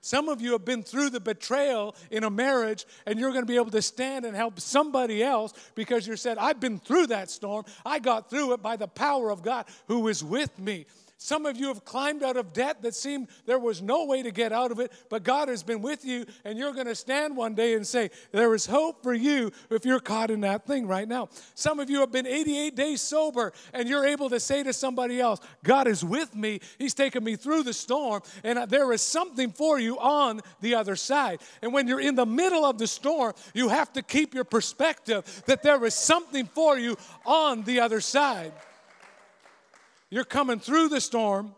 [0.00, 3.46] Some of you have been through the betrayal in a marriage, and you're going to
[3.46, 7.30] be able to stand and help somebody else because you said, I've been through that
[7.30, 7.64] storm.
[7.84, 10.86] I got through it by the power of God who is with me.
[11.22, 14.30] Some of you have climbed out of debt that seemed there was no way to
[14.30, 17.36] get out of it, but God has been with you, and you're going to stand
[17.36, 20.86] one day and say, There is hope for you if you're caught in that thing
[20.86, 21.28] right now.
[21.54, 25.20] Some of you have been 88 days sober, and you're able to say to somebody
[25.20, 26.60] else, God is with me.
[26.78, 30.96] He's taken me through the storm, and there is something for you on the other
[30.96, 31.42] side.
[31.60, 35.42] And when you're in the middle of the storm, you have to keep your perspective
[35.44, 38.54] that there is something for you on the other side.
[40.10, 41.54] You're coming through the storm,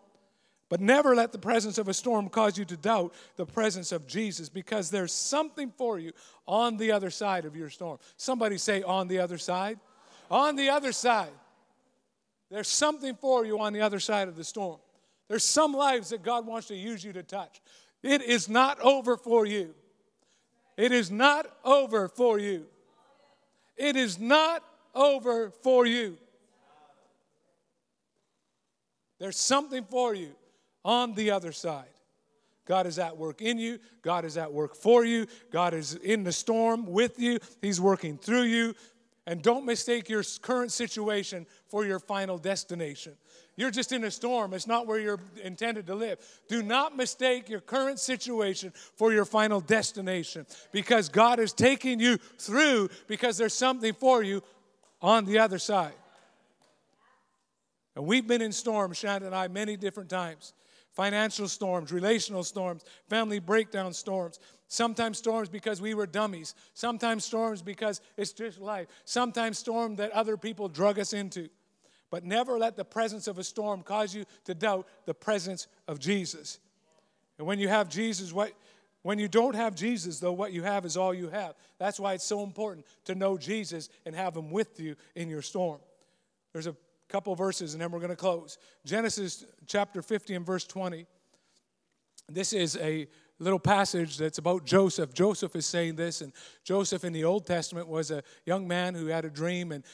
[0.68, 4.06] but never let the presence of a storm cause you to doubt the presence of
[4.06, 6.12] Jesus because there's something for you
[6.46, 7.98] on the other side of your storm.
[8.16, 9.78] Somebody say, on the other side.
[10.30, 11.32] On the other side.
[12.50, 14.78] There's something for you on the other side of the storm.
[15.28, 17.62] There's some lives that God wants to use you to touch.
[18.02, 19.74] It is not over for you.
[20.76, 22.66] It is not over for you.
[23.76, 24.62] It is not
[24.94, 26.18] over for you.
[29.22, 30.32] There's something for you
[30.84, 31.86] on the other side.
[32.66, 33.78] God is at work in you.
[34.02, 35.28] God is at work for you.
[35.52, 37.38] God is in the storm with you.
[37.60, 38.74] He's working through you.
[39.24, 43.12] And don't mistake your current situation for your final destination.
[43.54, 46.18] You're just in a storm, it's not where you're intended to live.
[46.48, 52.16] Do not mistake your current situation for your final destination because God is taking you
[52.38, 54.42] through because there's something for you
[55.00, 55.94] on the other side.
[57.94, 60.54] And we've been in storms, Shannon and I, many different times
[60.94, 64.38] financial storms, relational storms, family breakdown storms.
[64.68, 66.54] Sometimes storms because we were dummies.
[66.74, 68.88] Sometimes storms because it's just life.
[69.04, 71.48] Sometimes storms that other people drug us into.
[72.10, 75.98] But never let the presence of a storm cause you to doubt the presence of
[75.98, 76.58] Jesus.
[77.38, 78.52] And when you have Jesus, what
[79.02, 81.54] when you don't have Jesus, though, what you have is all you have.
[81.78, 85.42] That's why it's so important to know Jesus and have him with you in your
[85.42, 85.80] storm.
[86.52, 86.76] There's a
[87.12, 88.56] couple verses and then we're going to close.
[88.86, 91.04] Genesis chapter 50 and verse 20.
[92.26, 93.06] This is a
[93.38, 95.12] little passage that's about Joseph.
[95.12, 96.32] Joseph is saying this, and
[96.64, 99.84] Joseph in the Old Testament was a young man who had a dream, and,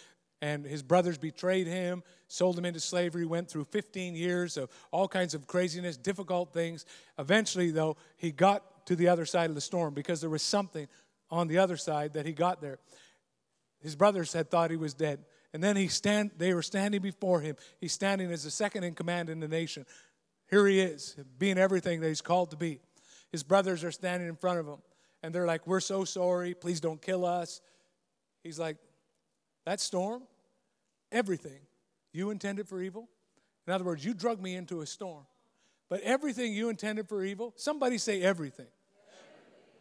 [0.40, 5.08] and his brothers betrayed him, sold him into slavery, went through 15 years of all
[5.08, 6.86] kinds of craziness, difficult things.
[7.18, 10.86] Eventually, though, he got to the other side of the storm because there was something
[11.30, 12.78] on the other side that he got there.
[13.80, 15.24] His brothers had thought he was dead.
[15.54, 17.56] And then he stand, they were standing before him.
[17.80, 19.86] He's standing as the second in command in the nation.
[20.50, 22.80] Here he is, being everything that he's called to be.
[23.30, 24.78] His brothers are standing in front of him,
[25.22, 26.54] and they're like, We're so sorry.
[26.54, 27.60] Please don't kill us.
[28.42, 28.76] He's like,
[29.66, 30.22] That storm,
[31.12, 31.60] everything
[32.12, 33.08] you intended for evil.
[33.66, 35.26] In other words, you drug me into a storm.
[35.90, 38.66] But everything you intended for evil, somebody say everything.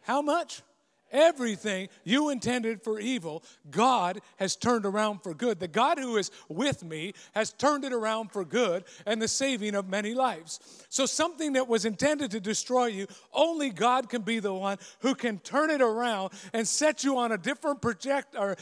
[0.02, 0.62] How much?
[1.10, 5.58] Everything you intended for evil, God has turned around for good.
[5.58, 9.74] The God who is with me has turned it around for good and the saving
[9.74, 10.60] of many lives.
[10.88, 15.14] So, something that was intended to destroy you, only God can be the one who
[15.14, 18.56] can turn it around and set you on a different project or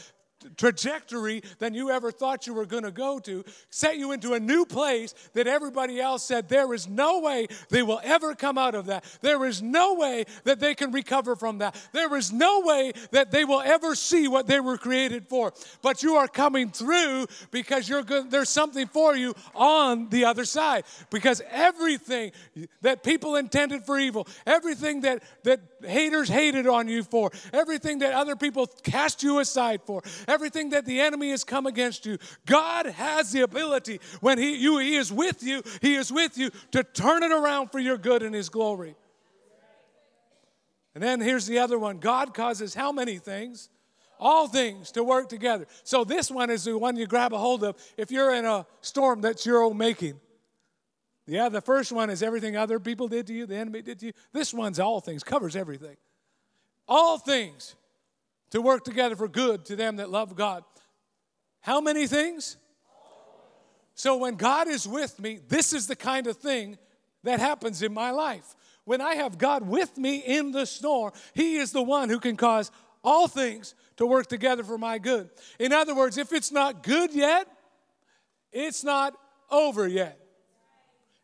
[0.55, 4.39] trajectory than you ever thought you were going to go to, set you into a
[4.39, 8.75] new place that everybody else said there is no way they will ever come out
[8.75, 9.03] of that.
[9.21, 11.75] There is no way that they can recover from that.
[11.91, 15.53] There is no way that they will ever see what they were created for.
[15.81, 20.45] But you are coming through because you're good, there's something for you on the other
[20.45, 20.85] side.
[21.09, 22.31] Because everything
[22.81, 28.13] that people intended for evil, everything that, that haters hated on you for, everything that
[28.13, 30.01] other people cast you aside for,
[30.37, 32.17] that the enemy has come against you.
[32.45, 36.51] God has the ability when he, you, he is with you, He is with you
[36.71, 38.95] to turn it around for your good and His glory.
[40.95, 43.69] And then here's the other one God causes how many things?
[44.19, 45.67] All things to work together.
[45.83, 48.65] So this one is the one you grab a hold of if you're in a
[48.81, 50.19] storm that's your own making.
[51.27, 54.07] Yeah, the first one is everything other people did to you, the enemy did to
[54.07, 54.13] you.
[54.33, 55.97] This one's all things, covers everything.
[56.87, 57.75] All things
[58.51, 60.63] to work together for good to them that love God.
[61.61, 62.57] How many things?
[63.93, 66.77] So when God is with me, this is the kind of thing
[67.23, 68.55] that happens in my life.
[68.85, 72.37] when I have God with me in the storm, He is the one who can
[72.37, 72.71] cause
[73.03, 75.29] all things to work together for my good.
[75.59, 77.47] In other words, if it's not good yet,
[78.53, 79.13] it's not
[79.51, 80.17] over yet.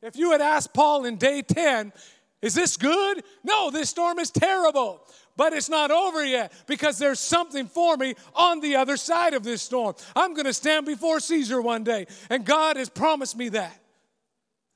[0.02, 1.94] If you had asked Paul in day 10,
[2.42, 3.24] is this good?
[3.46, 5.02] No, this storm is terrible.
[5.36, 9.44] But it's not over yet because there's something for me on the other side of
[9.44, 9.96] this storm.
[10.16, 13.80] I'm going to stand before Caesar one day, and God has promised me that.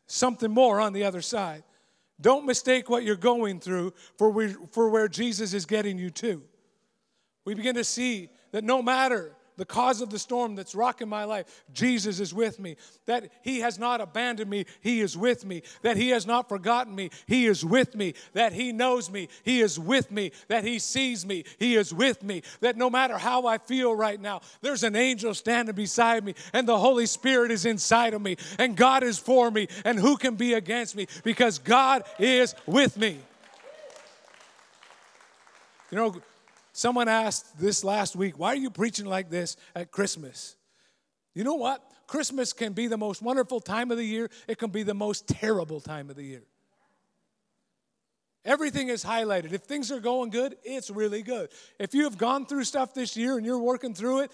[0.07, 1.63] Something more on the other side.
[2.19, 6.41] Don't mistake what you're going through for, for where Jesus is getting you to.
[7.45, 11.23] We begin to see that no matter the cause of the storm that's rocking my
[11.23, 12.77] life, Jesus is with me.
[13.05, 15.63] That He has not abandoned me, He is with me.
[15.81, 18.13] That He has not forgotten me, He is with me.
[18.33, 20.31] That He knows me, He is with me.
[20.47, 22.43] That He sees me, He is with me.
[22.61, 26.67] That no matter how I feel right now, there's an angel standing beside me, and
[26.67, 30.35] the Holy Spirit is inside of me, and God is for me, and who can
[30.35, 31.07] be against me?
[31.23, 33.19] Because God is with me.
[35.91, 36.15] You know,
[36.78, 40.55] Someone asked this last week, why are you preaching like this at Christmas?
[41.34, 41.82] You know what?
[42.05, 45.28] Christmas can be the most wonderful time of the year, it can be the most
[45.28, 46.43] terrible time of the year.
[48.45, 49.53] Everything is highlighted.
[49.53, 51.49] If things are going good, it's really good.
[51.80, 54.32] If you have gone through stuff this year and you're working through it,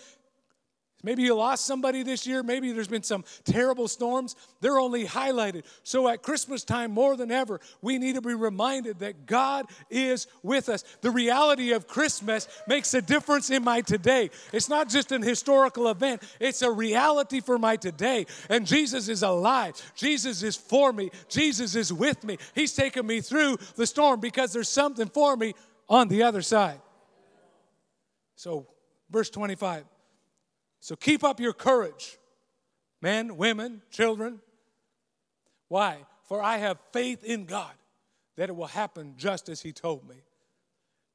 [1.06, 2.44] Maybe you lost somebody this year.
[2.44, 4.38] Maybe there's been some terrible storms.
[4.62, 5.66] They're only highlighted.
[5.84, 10.28] So at Christmas time, more than ever, we need to be reminded that God is
[10.44, 10.86] with us.
[11.02, 14.30] The reality of Christmas makes a difference in my today.
[14.54, 18.26] It's not just an historical event, it's a reality for my today.
[18.50, 19.74] And Jesus is alive.
[19.96, 21.12] Jesus is for me.
[21.28, 22.38] Jesus is with me.
[22.56, 25.54] He's taken me through the storm because there's something for me
[25.90, 26.80] on the other side.
[28.36, 28.68] So,
[29.12, 29.84] verse 25.
[30.84, 32.18] So keep up your courage,
[33.02, 34.42] men, women, children.
[35.70, 36.00] Why?
[36.28, 37.72] For I have faith in God
[38.36, 40.18] that it will happen just as He told me.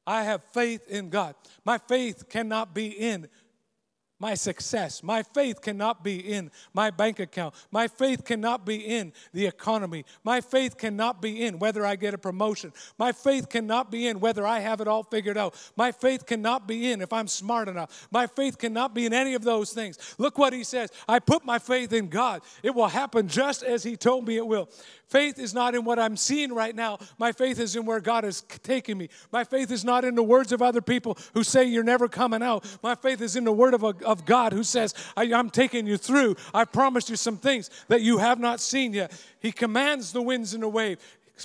[0.06, 1.34] I have faith in God.
[1.66, 3.28] My faith cannot be in
[4.20, 5.02] my success.
[5.02, 7.54] My faith cannot be in my bank account.
[7.70, 10.04] My faith cannot be in the economy.
[10.24, 12.72] My faith cannot be in whether I get a promotion.
[12.98, 15.54] My faith cannot be in whether I have it all figured out.
[15.76, 18.08] My faith cannot be in if I'm smart enough.
[18.10, 19.98] My faith cannot be in any of those things.
[20.18, 22.42] Look what he says I put my faith in God.
[22.62, 24.68] It will happen just as he told me it will.
[25.08, 26.98] Faith is not in what I'm seeing right now.
[27.16, 29.08] My faith is in where God is taking me.
[29.32, 32.42] My faith is not in the words of other people who say you're never coming
[32.42, 32.66] out.
[32.82, 35.86] My faith is in the word of, a, of God who says, I, am taking
[35.86, 36.36] you through.
[36.52, 39.12] I promised you some things that you have not seen yet.
[39.40, 40.98] He commands the winds and the wave,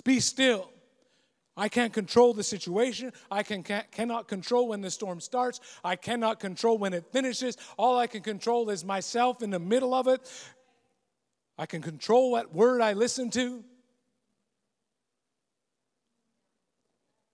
[0.04, 0.70] be still.
[1.56, 3.14] I can't control the situation.
[3.30, 5.60] I can, can, cannot control when the storm starts.
[5.84, 7.58] I cannot control when it finishes.
[7.78, 10.22] All I can control is myself in the middle of it.
[11.58, 13.64] I can control what word I listen to.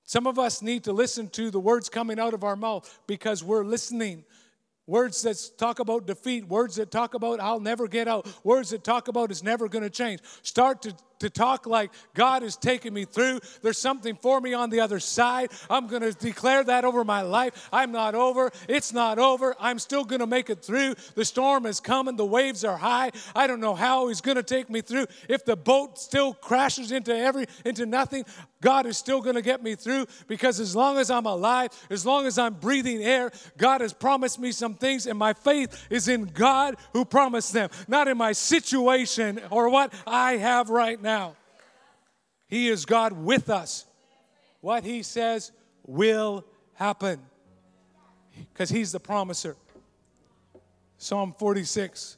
[0.03, 3.43] Some of us need to listen to the words coming out of our mouth because
[3.43, 4.23] we're listening.
[4.87, 8.83] Words that talk about defeat, words that talk about I'll never get out, words that
[8.83, 10.21] talk about it's never going to change.
[10.41, 13.39] Start to to talk like God is taking me through.
[13.61, 15.51] There's something for me on the other side.
[15.69, 17.69] I'm going to declare that over my life.
[17.71, 18.51] I'm not over.
[18.67, 19.55] It's not over.
[19.59, 20.95] I'm still going to make it through.
[21.15, 22.15] The storm is coming.
[22.15, 23.11] The waves are high.
[23.35, 25.07] I don't know how He's going to take me through.
[25.27, 28.25] If the boat still crashes into every into nothing,
[28.61, 32.05] God is still going to get me through because as long as I'm alive, as
[32.05, 36.09] long as I'm breathing air, God has promised me some things, and my faith is
[36.09, 41.08] in God who promised them, not in my situation or what I have right now
[41.09, 41.35] now.
[42.47, 43.85] He is God with us.
[44.61, 45.51] What He says
[45.87, 47.19] will happen
[48.53, 49.55] because He's the promiser.
[50.97, 52.17] Psalm 46.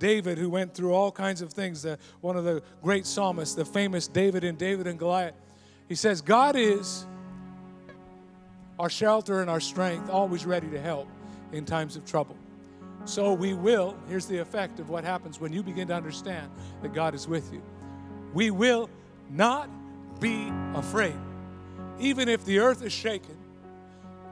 [0.00, 3.64] David, who went through all kinds of things, the, one of the great psalmists, the
[3.64, 5.36] famous David and David and Goliath,
[5.88, 7.06] he says, God is
[8.76, 11.06] our shelter and our strength, always ready to help
[11.52, 12.36] in times of trouble.
[13.04, 16.50] So we will, here's the effect of what happens when you begin to understand
[16.82, 17.62] that God is with you
[18.34, 18.90] we will
[19.30, 19.70] not
[20.20, 21.14] be afraid.
[22.00, 23.36] Even if the earth is shaken,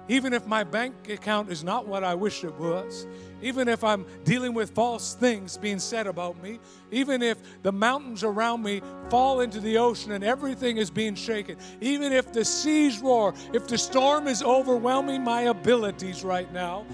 [0.08, 3.06] even if my bank account is not what I wish it was,
[3.40, 6.58] even if I'm dealing with false things being said about me,
[6.90, 11.56] even if the mountains around me fall into the ocean and everything is being shaken,
[11.80, 16.84] even if the seas roar, if the storm is overwhelming my abilities right now,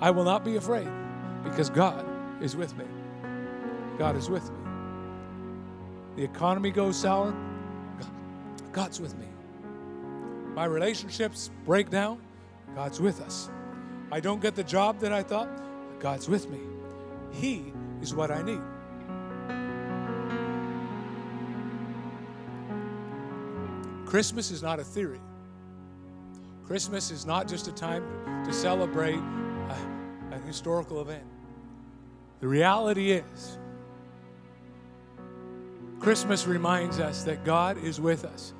[0.00, 0.88] I will not be afraid
[1.42, 2.04] because God
[2.42, 2.84] is with me.
[3.98, 4.61] God is with me
[6.16, 7.34] the economy goes sour,
[8.72, 9.26] God's with me.
[10.54, 12.20] My relationships break down,
[12.74, 13.50] God's with us.
[14.10, 15.48] I don't get the job that I thought,
[15.98, 16.60] God's with me.
[17.30, 18.60] He is what I need.
[24.06, 25.20] Christmas is not a theory.
[26.66, 28.04] Christmas is not just a time
[28.44, 29.76] to celebrate a,
[30.32, 31.24] a historical event.
[32.40, 33.58] The reality is,
[36.02, 38.54] Christmas reminds us that God is with us.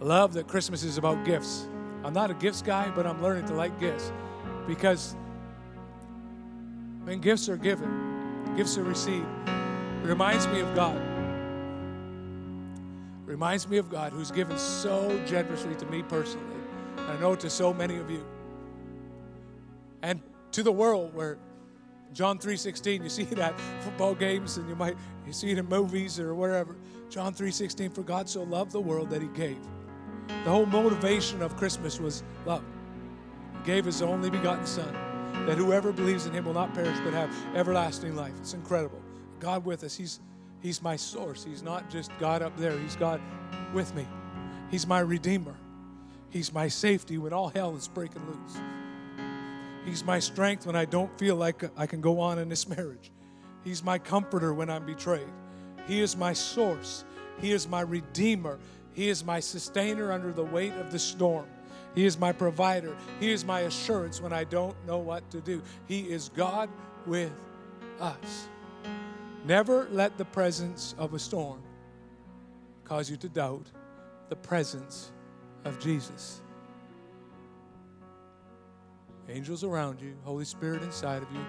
[0.00, 1.68] I love that Christmas is about gifts.
[2.02, 4.10] I'm not a gifts guy, but I'm learning to like gifts
[4.66, 5.14] because
[7.04, 9.28] when gifts are given, gifts are received.
[9.46, 10.96] It reminds me of God.
[10.96, 11.02] It
[13.30, 16.44] reminds me of God who's given so generously to me personally.
[16.96, 18.26] And I know to so many of you.
[20.02, 20.20] And
[20.50, 21.38] to the world where
[22.12, 24.96] John 3:16, you see that football games and you might
[25.26, 26.76] you see it in movies or wherever.
[27.08, 29.58] John 3:16, for God so loved the world that he gave.
[30.44, 32.64] The whole motivation of Christmas was love.
[33.58, 34.92] He gave his only begotten son
[35.46, 38.34] that whoever believes in him will not perish but have everlasting life.
[38.38, 39.00] It's incredible.
[39.38, 39.96] God with us.
[39.96, 40.20] He's
[40.60, 41.44] he's my source.
[41.44, 42.78] He's not just God up there.
[42.78, 43.20] He's God
[43.72, 44.06] with me.
[44.70, 45.56] He's my redeemer.
[46.30, 48.60] He's my safety when all hell is breaking loose.
[49.90, 53.10] He's my strength when I don't feel like I can go on in this marriage.
[53.64, 55.26] He's my comforter when I'm betrayed.
[55.88, 57.04] He is my source.
[57.40, 58.60] He is my redeemer.
[58.92, 61.46] He is my sustainer under the weight of the storm.
[61.96, 62.96] He is my provider.
[63.18, 65.60] He is my assurance when I don't know what to do.
[65.88, 66.70] He is God
[67.04, 67.32] with
[67.98, 68.46] us.
[69.44, 71.64] Never let the presence of a storm
[72.84, 73.66] cause you to doubt
[74.28, 75.10] the presence
[75.64, 76.39] of Jesus.
[79.30, 81.44] Angels around you, Holy Spirit inside of you,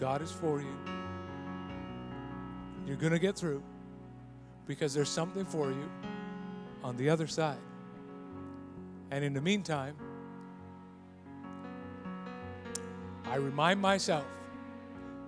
[0.00, 0.74] God is for you.
[2.86, 3.62] You're going to get through
[4.66, 5.88] because there's something for you
[6.82, 7.58] on the other side.
[9.12, 9.94] And in the meantime,
[13.26, 14.26] I remind myself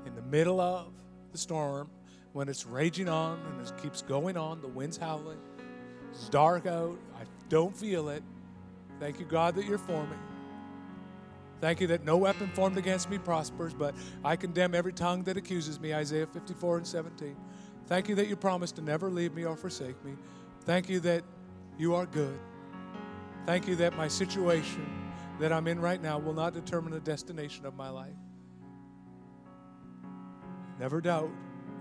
[0.06, 0.92] in the middle of
[1.30, 1.88] the storm,
[2.32, 5.38] when it's raging on and it keeps going on, the wind's howling,
[6.10, 8.22] it's dark out, I don't feel it.
[8.98, 10.16] Thank you, God, that you're for me.
[11.60, 13.94] Thank you that no weapon formed against me prospers, but
[14.24, 17.36] I condemn every tongue that accuses me, Isaiah 54 and 17.
[17.86, 20.14] Thank you that you promised to never leave me or forsake me.
[20.64, 21.22] Thank you that
[21.78, 22.38] you are good.
[23.46, 24.86] Thank you that my situation
[25.38, 28.16] that I'm in right now will not determine the destination of my life.
[30.78, 31.30] Never doubt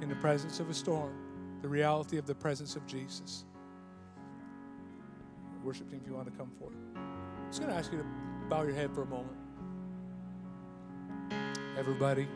[0.02, 1.14] in the presence of a storm
[1.62, 3.46] the reality of the presence of Jesus.
[5.64, 6.78] Worship team, if you want to come forward.
[6.96, 8.06] I'm just going to ask you to
[8.50, 9.39] bow your head for a moment.
[11.80, 12.28] Everybody.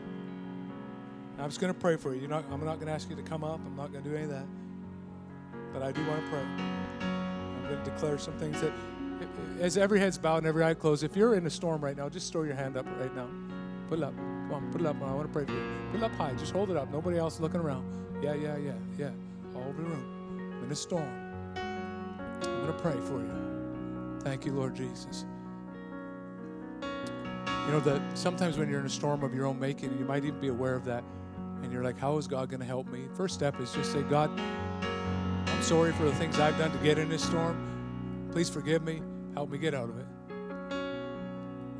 [1.38, 2.26] I'm just going to pray for you.
[2.26, 3.60] Not, I'm not going to ask you to come up.
[3.66, 4.46] I'm not going to do any of that.
[5.70, 6.40] But I do want to pray.
[6.40, 8.72] I'm going to declare some things that,
[9.60, 12.08] as every head's bowed and every eye closed, if you're in a storm right now,
[12.08, 13.28] just throw your hand up right now.
[13.90, 14.16] Put it up.
[14.16, 14.96] Come on, put it up.
[15.02, 15.72] I want to pray for you.
[15.92, 16.32] Put it up high.
[16.32, 16.90] Just hold it up.
[16.90, 17.84] Nobody else looking around.
[18.22, 19.10] Yeah, yeah, yeah, yeah.
[19.54, 20.56] All over the room.
[20.56, 21.04] I'm in a storm.
[21.54, 24.20] I'm going to pray for you.
[24.22, 25.26] Thank you, Lord Jesus.
[27.66, 30.24] You know that sometimes when you're in a storm of your own making, you might
[30.24, 31.02] even be aware of that,
[31.62, 34.02] and you're like, "How is God going to help me?" First step is just say,
[34.02, 34.30] "God,
[35.46, 37.56] I'm sorry for the things I've done to get in this storm.
[38.32, 39.00] Please forgive me.
[39.32, 40.06] Help me get out of it."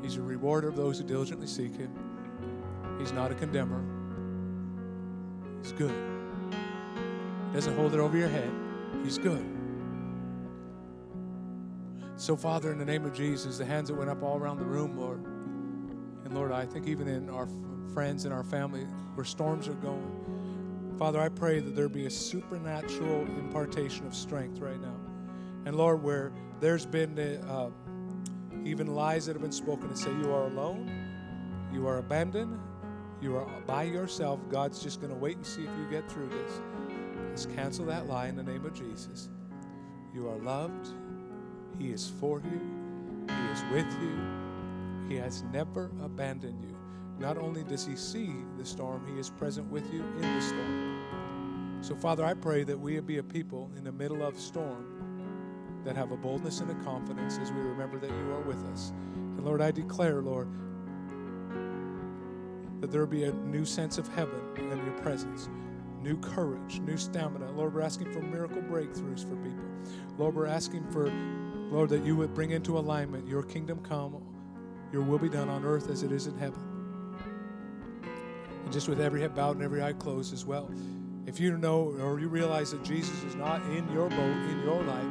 [0.01, 1.91] He's a rewarder of those who diligently seek Him.
[2.97, 3.83] He's not a condemner.
[5.61, 5.93] He's good.
[6.51, 8.49] He doesn't hold it over your head.
[9.03, 9.45] He's good.
[12.17, 14.65] So, Father, in the name of Jesus, the hands that went up all around the
[14.65, 15.21] room, Lord,
[16.25, 17.47] and Lord, I think even in our
[17.93, 22.09] friends and our family where storms are going, Father, I pray that there be a
[22.09, 24.95] supernatural impartation of strength right now.
[25.65, 27.69] And Lord, where there's been uh,
[28.65, 30.89] even lies that have been spoken to say you are alone,
[31.71, 32.59] you are abandoned,
[33.21, 36.29] you are by yourself, God's just going to wait and see if you get through
[36.29, 36.61] this.
[37.29, 39.29] Let's cancel that lie in the name of Jesus.
[40.13, 40.87] You are loved.
[41.77, 42.61] He is for you.
[43.27, 44.44] He is with you.
[45.07, 46.75] He has never abandoned you.
[47.19, 51.01] Not only does He see the storm, He is present with you in the storm.
[51.81, 54.95] So, Father, I pray that we be a people in the middle of storm
[55.83, 58.91] that have a boldness and a confidence as we remember that you are with us.
[59.13, 60.47] And Lord, I declare, Lord,
[62.81, 65.47] that there be a new sense of heaven in your presence,
[66.01, 67.51] new courage, new stamina.
[67.51, 69.65] Lord, we're asking for miracle breakthroughs for people.
[70.17, 71.11] Lord, we're asking for,
[71.71, 74.21] Lord, that you would bring into alignment your kingdom come,
[74.95, 76.61] your will be done on earth as it is in heaven.
[78.63, 80.71] And just with every head bowed and every eye closed as well.
[81.25, 84.81] If you know or you realize that Jesus is not in your boat, in your
[84.83, 85.03] life,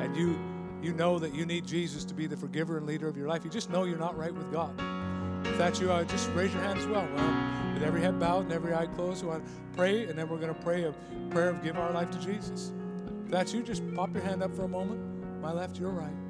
[0.00, 0.36] and you
[0.82, 3.44] you know that you need Jesus to be the forgiver and leader of your life,
[3.44, 4.74] you just know you're not right with God.
[5.46, 7.06] If that's you, uh, just raise your hand as well.
[7.74, 10.38] With every head bowed and every eye closed, we want to pray, and then we're
[10.38, 10.94] going to pray a
[11.30, 12.72] prayer of give our life to Jesus.
[13.26, 15.00] If that's you, just pop your hand up for a moment.
[15.40, 16.29] my left, your right.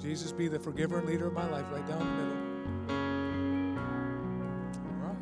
[0.00, 2.36] Jesus, be the forgiver and leader of my life right down the middle.
[4.84, 5.16] All right.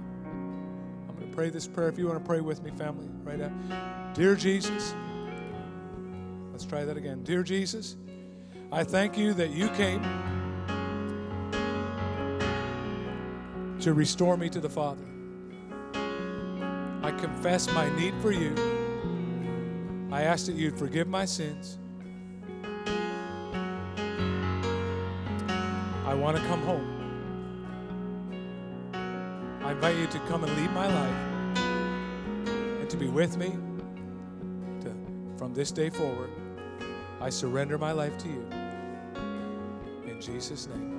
[1.08, 1.88] I'm going to pray this prayer.
[1.88, 4.12] If you want to pray with me, family, right now.
[4.14, 4.94] Dear Jesus,
[6.52, 7.22] let's try that again.
[7.24, 7.96] Dear Jesus,
[8.70, 10.02] I thank you that you came
[13.80, 15.04] to restore me to the Father.
[17.02, 18.54] I confess my need for you.
[20.10, 21.78] I ask that you'd forgive my sins.
[26.26, 26.84] Want to come home.
[29.62, 31.58] I invite you to come and lead my life
[32.80, 33.56] and to be with me
[34.80, 34.92] to,
[35.36, 36.30] from this day forward.
[37.20, 38.44] I surrender my life to you.
[40.04, 40.96] In Jesus' name.